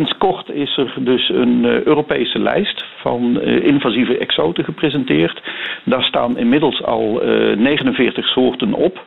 Sinds 0.00 0.18
kort 0.18 0.50
is 0.50 0.76
er 0.76 0.92
dus 1.00 1.28
een 1.28 1.64
uh, 1.64 1.82
Europese 1.82 2.38
lijst 2.38 2.84
van 2.96 3.40
uh, 3.42 3.64
invasieve 3.64 4.18
exoten 4.18 4.64
gepresenteerd. 4.64 5.42
Daar 5.84 6.02
staan 6.02 6.38
inmiddels 6.38 6.82
al 6.82 7.28
uh, 7.28 7.56
49 7.56 8.26
soorten 8.28 8.72
op. 8.74 9.02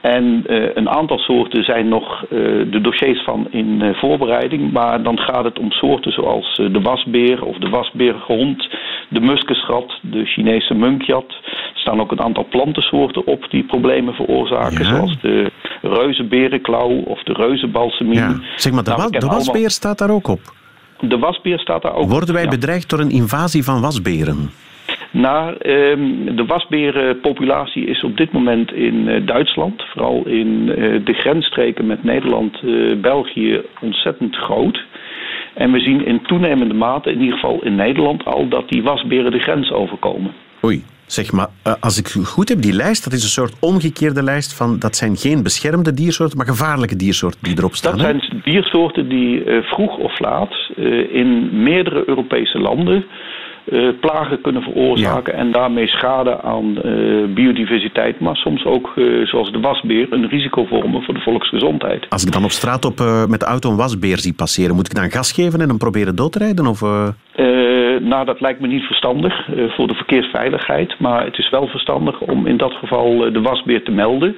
En 0.00 0.44
uh, 0.46 0.68
een 0.74 0.88
aantal 0.88 1.18
soorten 1.18 1.64
zijn 1.64 1.88
nog 1.88 2.22
uh, 2.22 2.28
de 2.70 2.80
dossiers 2.80 3.22
van 3.24 3.46
in 3.50 3.80
uh, 3.82 3.94
voorbereiding. 3.94 4.72
Maar 4.72 5.02
dan 5.02 5.18
gaat 5.18 5.44
het 5.44 5.58
om 5.58 5.70
soorten 5.70 6.12
zoals 6.12 6.56
de 6.56 6.80
wasbeer 6.82 7.44
of 7.44 7.56
de 7.56 7.68
wasbeerhond, 7.68 8.68
de 9.08 9.20
muskenschat, 9.20 9.98
de 10.02 10.24
Chinese 10.24 10.74
munkjat. 10.74 11.30
Er 11.44 11.80
staan 11.80 12.00
ook 12.00 12.10
een 12.10 12.20
aantal 12.20 12.46
plantensoorten 12.50 13.26
op 13.26 13.46
die 13.50 13.64
problemen 13.64 14.14
veroorzaken. 14.14 14.84
Ja. 14.84 14.94
Zoals 14.96 15.20
de 15.20 15.50
reuzenberenklauw 15.82 17.02
of 17.04 17.22
de 17.22 17.32
reuzenbalsemien. 17.32 18.14
Ja. 18.14 18.40
Zeg 18.56 18.72
maar, 18.72 18.84
de, 18.84 18.90
nou, 18.90 19.10
de 19.10 19.26
wasbeer 19.26 19.52
allemaal... 19.52 19.70
staat 19.70 19.98
daar 19.98 20.10
ook 20.10 20.28
op? 20.28 20.40
De 21.00 21.18
wasbeer 21.18 21.58
staat 21.58 21.82
daar 21.82 21.94
ook 21.94 22.10
Worden 22.10 22.34
wij 22.34 22.42
ja. 22.42 22.48
bedreigd 22.48 22.90
door 22.90 22.98
een 22.98 23.10
invasie 23.10 23.64
van 23.64 23.80
wasberen? 23.80 24.50
Nou, 25.10 25.56
um, 25.70 26.36
de 26.36 26.44
wasberenpopulatie 26.46 27.86
is 27.86 28.04
op 28.04 28.16
dit 28.16 28.32
moment 28.32 28.72
in 28.72 28.94
uh, 28.94 29.26
Duitsland, 29.26 29.82
vooral 29.82 30.26
in 30.26 30.48
uh, 30.68 31.04
de 31.04 31.12
grensstreken 31.12 31.86
met 31.86 32.04
Nederland, 32.04 32.62
uh, 32.64 33.00
België, 33.00 33.60
ontzettend 33.80 34.36
groot. 34.36 34.84
En 35.54 35.72
we 35.72 35.80
zien 35.80 36.06
in 36.06 36.22
toenemende 36.22 36.74
mate, 36.74 37.12
in 37.12 37.20
ieder 37.20 37.34
geval 37.34 37.62
in 37.62 37.74
Nederland 37.74 38.24
al, 38.24 38.48
dat 38.48 38.68
die 38.68 38.82
wasberen 38.82 39.30
de 39.30 39.38
grens 39.38 39.72
overkomen. 39.72 40.32
Oei. 40.64 40.82
Zeg 41.06 41.32
maar, 41.32 41.48
als 41.80 41.98
ik 41.98 42.08
goed 42.24 42.48
heb, 42.48 42.60
die 42.62 42.72
lijst, 42.72 43.04
dat 43.04 43.12
is 43.12 43.22
een 43.22 43.28
soort 43.28 43.56
omgekeerde 43.60 44.22
lijst 44.22 44.56
van 44.56 44.78
dat 44.78 44.96
zijn 44.96 45.16
geen 45.16 45.42
beschermde 45.42 45.94
diersoorten, 45.94 46.36
maar 46.36 46.46
gevaarlijke 46.46 46.96
diersoorten 46.96 47.40
die 47.42 47.58
erop 47.58 47.74
staan. 47.74 47.96
Dat 47.96 48.06
hè? 48.06 48.18
zijn 48.18 48.42
diersoorten 48.44 49.08
die 49.08 49.42
vroeg 49.62 49.96
of 49.96 50.18
laat 50.18 50.70
in 51.12 51.62
meerdere 51.62 52.02
Europese 52.06 52.58
landen 52.58 53.04
plagen 54.00 54.40
kunnen 54.40 54.62
veroorzaken 54.62 55.32
ja. 55.32 55.38
en 55.38 55.52
daarmee 55.52 55.86
schade 55.86 56.42
aan 56.42 56.78
uh, 56.84 57.34
biodiversiteit, 57.34 58.20
maar 58.20 58.36
soms 58.36 58.64
ook, 58.64 58.92
uh, 58.96 59.26
zoals 59.26 59.52
de 59.52 59.60
wasbeer, 59.60 60.06
een 60.10 60.28
risico 60.28 60.64
vormen 60.64 61.02
voor 61.02 61.14
de 61.14 61.20
volksgezondheid. 61.20 62.06
Als 62.08 62.24
ik 62.24 62.32
dan 62.32 62.44
op 62.44 62.50
straat 62.50 62.84
op, 62.84 62.98
met 63.28 63.40
de 63.40 63.46
auto 63.46 63.70
een 63.70 63.76
wasbeer 63.76 64.18
zie 64.18 64.34
passeren, 64.34 64.74
moet 64.74 64.86
ik 64.86 64.94
dan 64.94 65.10
gas 65.10 65.32
geven 65.32 65.60
en 65.60 65.68
hem 65.68 65.78
proberen 65.78 66.16
dood 66.16 66.32
te 66.32 66.38
rijden? 66.38 66.66
Of, 66.66 66.80
nou, 68.00 68.24
dat 68.24 68.40
lijkt 68.40 68.60
me 68.60 68.66
niet 68.66 68.82
verstandig 68.82 69.48
voor 69.68 69.86
de 69.86 69.94
verkeersveiligheid, 69.94 70.98
maar 70.98 71.24
het 71.24 71.38
is 71.38 71.50
wel 71.50 71.66
verstandig 71.66 72.20
om 72.20 72.46
in 72.46 72.56
dat 72.56 72.72
geval 72.72 73.32
de 73.32 73.40
wasbeer 73.40 73.82
te 73.82 73.90
melden. 73.90 74.36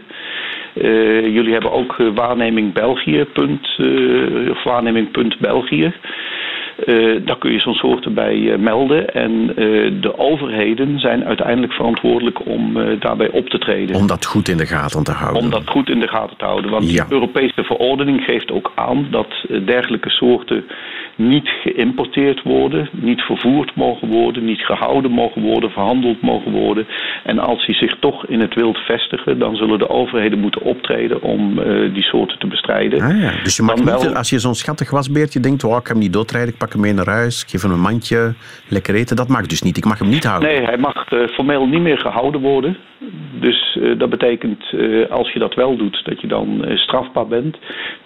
jullie 1.35 1.53
hebben 1.53 1.73
ook 1.73 1.97
waarneming 2.15 2.73
België, 2.73 3.25
punt, 3.33 3.69
of 4.51 4.65
waarneming 4.65 5.11
punt 5.11 5.39
België. 5.39 5.85
Uh, 5.85 6.50
daar 7.25 7.39
kun 7.39 7.53
je 7.53 7.61
zo'n 7.61 7.75
soorten 7.75 8.15
bij 8.15 8.37
uh, 8.37 8.59
melden. 8.59 9.15
En 9.15 9.33
uh, 9.33 9.55
de 10.01 10.19
overheden 10.19 10.99
zijn 10.99 11.25
uiteindelijk 11.25 11.73
verantwoordelijk 11.73 12.47
om 12.47 12.79
daarbij 12.99 13.31
op 13.31 13.49
te 13.49 13.59
treden. 13.59 13.97
Om 13.97 14.07
dat 14.07 14.27
goed 14.27 14.49
in 14.49 14.57
de 14.57 14.67
gaten 14.67 15.05
te 15.05 15.13
houden. 15.13 15.43
Om 15.43 15.51
dat 15.51 15.69
goed 15.69 15.89
in 15.89 16.01
de 16.01 16.09
gaten 16.09 16.37
te 16.37 16.45
houden. 16.45 16.71
Want 16.71 16.93
ja. 16.93 17.05
de 17.05 17.13
Europese 17.13 17.65
verordening 17.65 18.25
geeft 18.25 18.51
ook 18.51 18.73
aan 18.75 19.07
dat 19.11 19.47
dergelijke 19.65 20.11
soorten 20.11 20.65
niet 21.17 21.49
geïmporteerd 21.49 22.43
worden, 22.43 22.89
niet 22.93 23.21
vervoerd 23.21 23.75
mogen 23.75 24.09
worden, 24.09 24.45
niet 24.45 24.61
gehouden 24.61 25.11
mogen 25.11 25.43
worden, 25.43 25.71
verhandeld 25.71 26.23
mogen 26.23 26.53
worden. 26.53 26.87
En 27.25 27.39
als 27.39 27.67
die 27.67 27.75
zich 27.75 27.97
toch 28.01 28.27
in 28.27 28.41
het 28.41 28.55
wild 28.55 28.79
vestigen, 28.79 29.39
dan 29.39 29.57
zullen 29.57 29.79
de 29.79 29.89
overheden 29.89 30.39
moeten 30.39 30.63
optreden 30.63 31.23
om 31.23 31.59
uh, 31.59 31.95
die 31.95 32.03
soorten 32.03 32.39
te 32.39 32.47
bestrijden. 32.47 33.01
Ah, 33.01 33.21
ja. 33.21 33.33
Dus 33.43 33.57
je 33.57 33.63
mag 33.63 33.75
niet, 33.77 33.85
wel... 33.85 34.15
als 34.15 34.31
je 34.31 34.39
zo'n 34.39 34.55
schattig 34.55 34.91
wasbeertje 34.91 35.41
denkt, 35.41 35.65
oh, 35.65 35.71
ik 35.71 35.77
heb 35.77 35.87
hem 35.87 35.99
niet 35.99 36.13
doodrijden, 36.13 36.53
ik 36.53 36.59
pak 36.59 36.70
hem 36.73 36.81
mee 36.81 36.93
naar 36.93 37.09
huis, 37.09 37.45
geef 37.49 37.63
hem 37.63 37.73
een 37.73 37.81
mandje, 37.81 38.35
lekker 38.69 38.95
eten, 38.95 39.17
dat 39.17 39.29
mag 39.29 39.47
dus 39.47 39.63
niet. 39.63 39.77
Ik 39.77 39.85
mag 39.85 39.99
hem 39.99 40.09
niet 40.09 40.25
houden. 40.25 40.49
Nee, 40.49 40.65
hij 40.65 40.79
mag 40.79 41.13
uh, 41.13 41.29
formeel 41.29 41.67
niet 41.67 41.81
meer 41.81 41.99
gehouden 41.99 42.41
worden. 42.41 42.77
Dus 43.41 43.77
uh, 43.81 43.99
dat 43.99 44.11
betekent, 44.11 44.65
als 45.11 45.33
je 45.33 45.39
dat 45.39 45.55
wel 45.55 45.77
doet, 45.77 46.05
dat 46.05 46.21
je 46.21 46.27
dan 46.27 46.65
strafbaar 46.75 47.27
bent. 47.27 47.57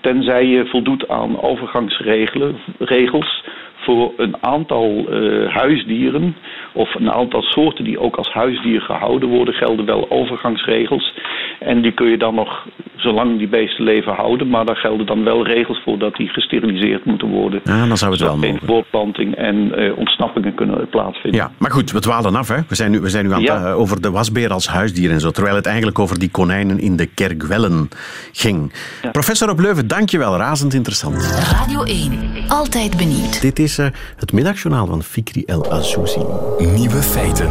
Tenzij 0.01 0.47
je 0.47 0.67
voldoet 0.67 1.09
aan 1.09 1.43
overgangsregelen 1.43 2.57
regels 2.79 3.45
voor 3.85 4.13
een 4.17 4.37
aantal 4.41 5.07
uh, 5.09 5.49
huisdieren 5.55 6.37
of 6.73 6.95
een 6.95 7.13
aantal 7.13 7.43
soorten 7.43 7.85
die 7.85 7.99
ook 7.99 8.17
als 8.17 8.33
huisdier 8.33 8.81
gehouden 8.81 9.29
worden, 9.29 9.55
gelden 9.55 9.85
wel 9.85 10.11
overgangsregels. 10.11 11.15
En 11.61 11.83
die 11.83 11.93
kun 11.93 12.11
je 12.11 12.19
dan 12.19 12.35
nog 12.35 12.67
zolang 12.97 13.39
die 13.39 13.49
beesten 13.49 13.85
leven 13.85 14.13
houden, 14.13 14.49
maar 14.49 14.65
daar 14.65 14.77
gelden 14.77 15.07
dan 15.07 15.25
wel 15.25 15.47
regels 15.47 15.81
voor 15.85 15.99
dat 15.99 16.15
die 16.15 16.29
gesteriliseerd 16.29 17.05
moeten 17.05 17.29
worden. 17.29 17.61
Ja, 17.65 17.87
dan 17.87 17.97
zou 17.97 18.13
het 18.13 18.21
wel 18.21 18.37
mogen. 18.37 18.67
voortplanting 18.67 19.35
en 19.35 19.81
uh, 19.81 19.99
ontsnappingen 19.99 20.55
kunnen 20.55 20.89
plaatsvinden. 20.89 21.41
Ja, 21.41 21.51
maar 21.59 21.71
goed, 21.71 21.93
we 21.93 22.01
dwalen 22.01 22.35
af. 22.35 22.49
Hè? 22.49 22.57
We 22.69 22.75
zijn 22.75 22.91
nu, 22.91 23.01
we 23.01 23.09
zijn 23.09 23.27
nu 23.27 23.33
aan 23.33 23.43
ja. 23.43 23.59
het, 23.59 23.67
uh, 23.67 23.79
over 23.79 24.01
de 24.01 24.11
wasbeer 24.11 24.53
als 24.53 24.69
huisdier 24.69 25.11
en 25.11 25.21
zo, 25.21 25.31
terwijl 25.31 25.57
het 25.57 25.67
eigenlijk 25.67 25.99
over 25.99 26.19
die 26.19 26.31
konijnen 26.31 26.79
in 26.79 26.97
de 26.97 27.07
kerkwellen 27.07 27.89
ging. 28.33 28.73
Ja. 29.03 29.11
Professor 29.11 29.51
Op 29.51 29.59
Leuven, 29.59 29.89
dankjewel. 29.89 30.37
Razend 30.37 30.75
interessant. 30.75 31.43
Radio 31.53 31.83
1, 31.83 32.13
altijd 32.49 32.97
benieuwd. 32.97 33.41
Dit 33.41 33.59
is 33.59 33.74
uh, 33.79 33.87
het 34.17 34.33
middagjournaal 34.33 34.87
van 34.87 35.03
Fikri 35.03 35.45
El 35.45 35.73
Azouzi. 35.73 36.21
Nieuwe 36.59 37.03
feiten. 37.03 37.49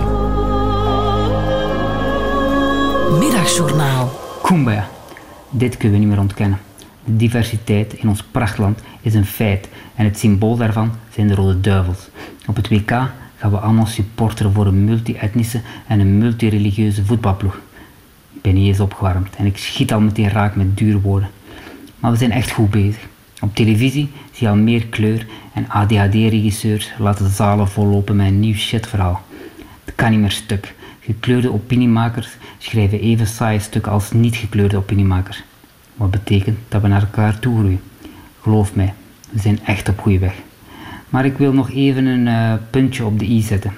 Middagjournaal. 3.19 4.19
Kumbaya. 4.41 4.89
Dit 5.49 5.77
kunnen 5.77 5.99
we 5.99 6.05
niet 6.05 6.13
meer 6.13 6.23
ontkennen. 6.23 6.59
De 7.03 7.15
diversiteit 7.15 7.93
in 7.93 8.09
ons 8.09 8.23
prachtland 8.23 8.79
is 9.01 9.13
een 9.13 9.25
feit 9.25 9.69
en 9.95 10.05
het 10.05 10.19
symbool 10.19 10.57
daarvan 10.57 10.91
zijn 11.13 11.27
de 11.27 11.35
Rode 11.35 11.61
Duivels. 11.61 12.09
Op 12.47 12.55
het 12.55 12.69
WK 12.69 12.89
gaan 13.37 13.51
we 13.51 13.57
allemaal 13.57 13.85
supporteren 13.85 14.53
voor 14.53 14.65
een 14.65 14.85
multi-etnische 14.85 15.61
en 15.87 15.99
een 15.99 16.17
multireligieuze 16.17 17.05
voetbalploeg. 17.05 17.55
Ik 18.33 18.41
ben 18.41 18.53
niet 18.53 18.67
eens 18.67 18.79
opgewarmd 18.79 19.35
en 19.35 19.45
ik 19.45 19.57
schiet 19.57 19.93
al 19.93 19.99
meteen 19.99 20.29
raak 20.29 20.55
met 20.55 20.77
dure 20.77 21.01
woorden. 21.01 21.29
Maar 21.99 22.11
we 22.11 22.17
zijn 22.17 22.31
echt 22.31 22.51
goed 22.51 22.69
bezig. 22.69 23.07
Op 23.43 23.55
televisie 23.55 24.09
zie 24.31 24.47
je 24.47 24.53
al 24.53 24.55
meer 24.55 24.85
kleur 24.85 25.25
en 25.53 25.69
ADHD-regisseurs 25.69 26.91
laten 26.97 27.29
zalen 27.29 27.67
vollopen 27.67 28.15
met 28.15 28.27
een 28.27 28.39
nieuw 28.39 28.55
shitverhaal. 28.55 29.21
Het 29.85 29.95
kan 29.95 30.11
niet 30.11 30.19
meer 30.19 30.31
stuk. 30.31 30.73
Gekleurde 30.99 31.53
opiniemakers 31.53 32.27
schrijven 32.57 32.99
even 32.99 33.27
saaie 33.27 33.59
stukken 33.59 33.91
als 33.91 34.11
niet 34.11 34.35
gekleurde 34.35 34.77
opiniemakers. 34.77 35.43
Wat 35.95 36.11
betekent 36.11 36.57
dat 36.67 36.81
we 36.81 36.87
naar 36.87 37.01
elkaar 37.01 37.39
toe 37.39 37.57
groeien. 37.57 37.81
Geloof 38.41 38.75
mij, 38.75 38.93
we 39.29 39.39
zijn 39.39 39.59
echt 39.65 39.89
op 39.89 39.99
goede 39.99 40.19
weg. 40.19 40.33
Maar 41.09 41.25
ik 41.25 41.37
wil 41.37 41.53
nog 41.53 41.71
even 41.71 42.05
een 42.05 42.27
uh, 42.27 42.53
puntje 42.69 43.05
op 43.05 43.19
de 43.19 43.25
i 43.25 43.41
zetten. 43.41 43.73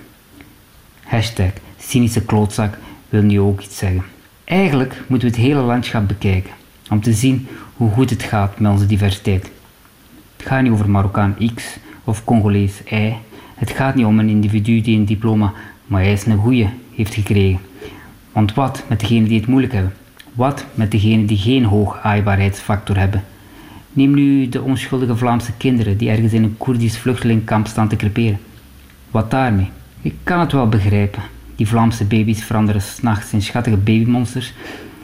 Hashtag 1.04 1.52
cynische 1.80 2.22
klootzak 2.22 2.78
wil 3.10 3.22
nu 3.22 3.40
ook 3.40 3.62
iets 3.62 3.78
zeggen. 3.78 4.04
Eigenlijk 4.44 5.02
moeten 5.08 5.30
we 5.30 5.36
het 5.36 5.46
hele 5.46 5.62
landschap 5.62 6.08
bekijken 6.08 6.52
om 6.90 7.02
te 7.02 7.14
zien 7.14 7.48
hoe 7.76 7.92
goed 7.92 8.10
het 8.10 8.24
gaat 8.24 8.60
met 8.60 8.72
onze 8.72 8.86
diversiteit. 8.86 9.54
Het 10.38 10.48
gaat 10.48 10.62
niet 10.62 10.72
over 10.72 10.90
Marokkaan 10.90 11.36
X 11.56 11.78
of 12.04 12.24
Congolees 12.24 12.82
Y. 12.92 13.14
Het 13.56 13.70
gaat 13.70 13.96
niet 13.96 14.06
om 14.06 14.20
een 14.20 14.30
individu 14.30 14.82
die 14.82 14.98
een 14.98 15.06
diploma, 15.06 15.54
maar 15.86 16.02
hij 16.02 16.12
is 16.12 16.26
een 16.26 16.38
goeie, 16.38 16.70
heeft 16.96 17.14
gekregen. 17.14 17.60
Want 18.32 18.54
wat 18.54 18.84
met 18.88 19.00
degenen 19.00 19.28
die 19.28 19.40
het 19.40 19.48
moeilijk 19.48 19.74
hebben? 19.74 19.94
Wat 20.34 20.66
met 20.74 20.92
degenen 20.92 21.26
die 21.26 21.38
geen 21.38 21.66
hoog 21.66 22.00
aaibaarheidsfactor 22.02 22.98
hebben? 22.98 23.24
Neem 23.94 24.14
nu 24.14 24.50
de 24.50 24.62
onschuldige 24.62 25.16
Vlaamse 25.16 25.52
kinderen 25.58 25.98
die 25.98 26.10
ergens 26.10 26.34
in 26.34 26.44
een 26.44 26.58
Koerdisch 26.58 26.98
vluchtelingkamp 26.98 27.68
staan 27.68 27.88
te 27.88 27.96
creperen. 27.96 28.40
Wat 29.12 29.32
daarmee? 29.32 29.70
Ik 30.02 30.14
kan 30.24 30.40
het 30.40 30.52
wel 30.52 30.70
begrijpen. 30.70 31.22
Die 31.56 31.68
Vlaamse 31.68 32.06
baby's 32.06 32.44
veranderen 32.44 32.82
s'nachts 32.82 33.34
in 33.34 33.42
schattige 33.42 33.78
babymonsters 33.78 34.54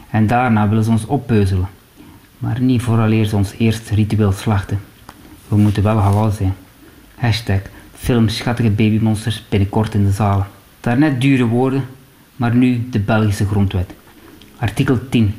en 0.10 0.28
daarna 0.28 0.70
willen 0.70 0.84
ze 0.84 0.90
ons 0.90 1.06
oppeuzelen. 1.06 1.68
Maar 2.38 2.62
niet 2.62 2.82
vooraleer 2.82 3.26
ze 3.26 3.36
ons 3.36 3.54
eerst 3.58 3.90
ritueel 3.90 4.32
slachten. 4.32 4.80
We 5.52 5.58
moeten 5.58 5.84
wel 5.84 5.98
halal 5.98 6.32
zijn. 6.32 6.54
Hashtag 7.16 7.60
film 7.94 8.28
schattige 8.30 8.70
babymonsters 8.70 9.44
binnenkort 9.50 9.94
in 9.94 10.06
de 10.06 10.12
zalen. 10.12 10.48
Daarnet 10.80 11.22
dure 11.22 11.46
woorden, 11.46 11.84
maar 12.36 12.56
nu 12.56 12.88
de 12.90 13.00
Belgische 13.00 13.46
grondwet. 13.46 13.94
Artikel 14.58 15.10
10. 15.10 15.36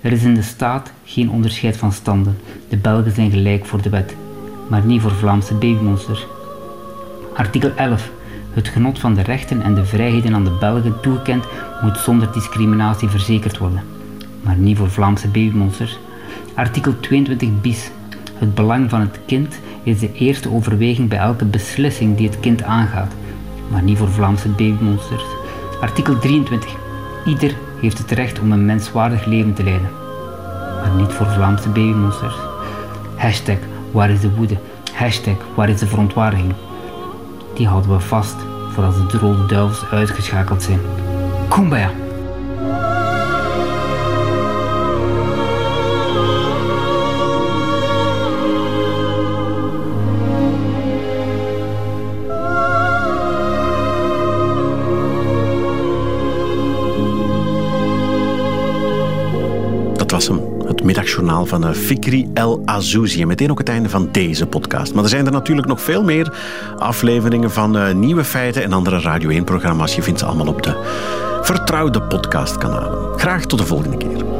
Er 0.00 0.12
is 0.12 0.22
in 0.22 0.34
de 0.34 0.42
staat 0.42 0.92
geen 1.04 1.30
onderscheid 1.30 1.76
van 1.76 1.92
standen. 1.92 2.38
De 2.68 2.76
Belgen 2.76 3.12
zijn 3.12 3.30
gelijk 3.30 3.66
voor 3.66 3.82
de 3.82 3.88
wet, 3.88 4.16
maar 4.68 4.84
niet 4.84 5.00
voor 5.00 5.14
Vlaamse 5.14 5.54
babymonsters. 5.54 6.26
Artikel 7.34 7.70
11. 7.76 8.10
Het 8.52 8.68
genot 8.68 8.98
van 8.98 9.14
de 9.14 9.22
rechten 9.22 9.62
en 9.62 9.74
de 9.74 9.84
vrijheden 9.84 10.34
aan 10.34 10.44
de 10.44 10.56
Belgen 10.60 11.00
toegekend 11.00 11.44
moet 11.82 11.98
zonder 11.98 12.32
discriminatie 12.32 13.08
verzekerd 13.08 13.58
worden, 13.58 13.82
maar 14.40 14.56
niet 14.56 14.76
voor 14.76 14.90
Vlaamse 14.90 15.28
babymonsters. 15.28 15.98
Artikel 16.54 17.00
22 17.00 17.60
bis. 17.60 17.90
Het 18.42 18.54
belang 18.54 18.90
van 18.90 19.00
het 19.00 19.18
kind 19.26 19.58
is 19.82 19.98
de 19.98 20.12
eerste 20.12 20.50
overweging 20.50 21.08
bij 21.08 21.18
elke 21.18 21.44
beslissing 21.44 22.16
die 22.16 22.28
het 22.28 22.40
kind 22.40 22.62
aangaat, 22.62 23.12
maar 23.70 23.82
niet 23.82 23.98
voor 23.98 24.08
Vlaamse 24.08 24.48
babymonsters. 24.48 25.22
Artikel 25.80 26.18
23. 26.18 26.76
Ieder 27.24 27.54
heeft 27.80 27.98
het 27.98 28.10
recht 28.10 28.40
om 28.40 28.52
een 28.52 28.64
menswaardig 28.64 29.24
leven 29.24 29.54
te 29.54 29.64
leiden, 29.64 29.90
maar 30.80 30.94
niet 30.96 31.12
voor 31.12 31.26
Vlaamse 31.26 31.68
babymonsters. 31.68 32.34
Hashtag 33.16 33.58
waar 33.90 34.10
is 34.10 34.20
de 34.20 34.34
woede? 34.34 34.56
Hashtag 34.92 35.36
waar 35.54 35.68
is 35.68 35.78
de 35.78 35.86
verontwaardiging? 35.86 36.52
Die 37.54 37.66
houden 37.66 37.90
we 37.90 38.00
vast 38.00 38.36
voor 38.72 38.84
als 38.84 39.10
de 39.10 39.18
rode 39.18 39.46
duivels 39.46 39.84
uitgeschakeld 39.90 40.62
zijn. 40.62 40.80
Kumbaya! 41.48 42.01
Middagjournaal 60.96 61.46
van 61.46 61.66
eh, 61.66 61.72
Fikri 61.72 62.30
El 62.34 62.62
Azouzi. 62.64 63.20
En 63.20 63.26
meteen 63.26 63.50
ook 63.50 63.58
het 63.58 63.68
einde 63.68 63.88
van 63.88 64.08
deze 64.12 64.46
podcast. 64.46 64.94
Maar 64.94 65.02
er 65.02 65.10
zijn 65.10 65.26
er 65.26 65.32
natuurlijk 65.32 65.68
nog 65.68 65.80
veel 65.80 66.04
meer 66.04 66.34
afleveringen 66.78 67.50
van 67.50 67.76
uh, 67.76 67.92
Nieuwe 67.92 68.24
Feiten 68.24 68.62
en 68.62 68.72
andere 68.72 69.00
Radio 69.00 69.40
1-programma's. 69.40 69.94
Je 69.94 70.02
vindt 70.02 70.20
ze 70.20 70.26
allemaal 70.26 70.46
op 70.46 70.62
de 70.62 70.76
vertrouwde 71.42 72.02
podcastkanalen. 72.02 73.18
Graag 73.18 73.46
tot 73.46 73.58
de 73.58 73.66
volgende 73.66 73.96
keer. 73.96 74.31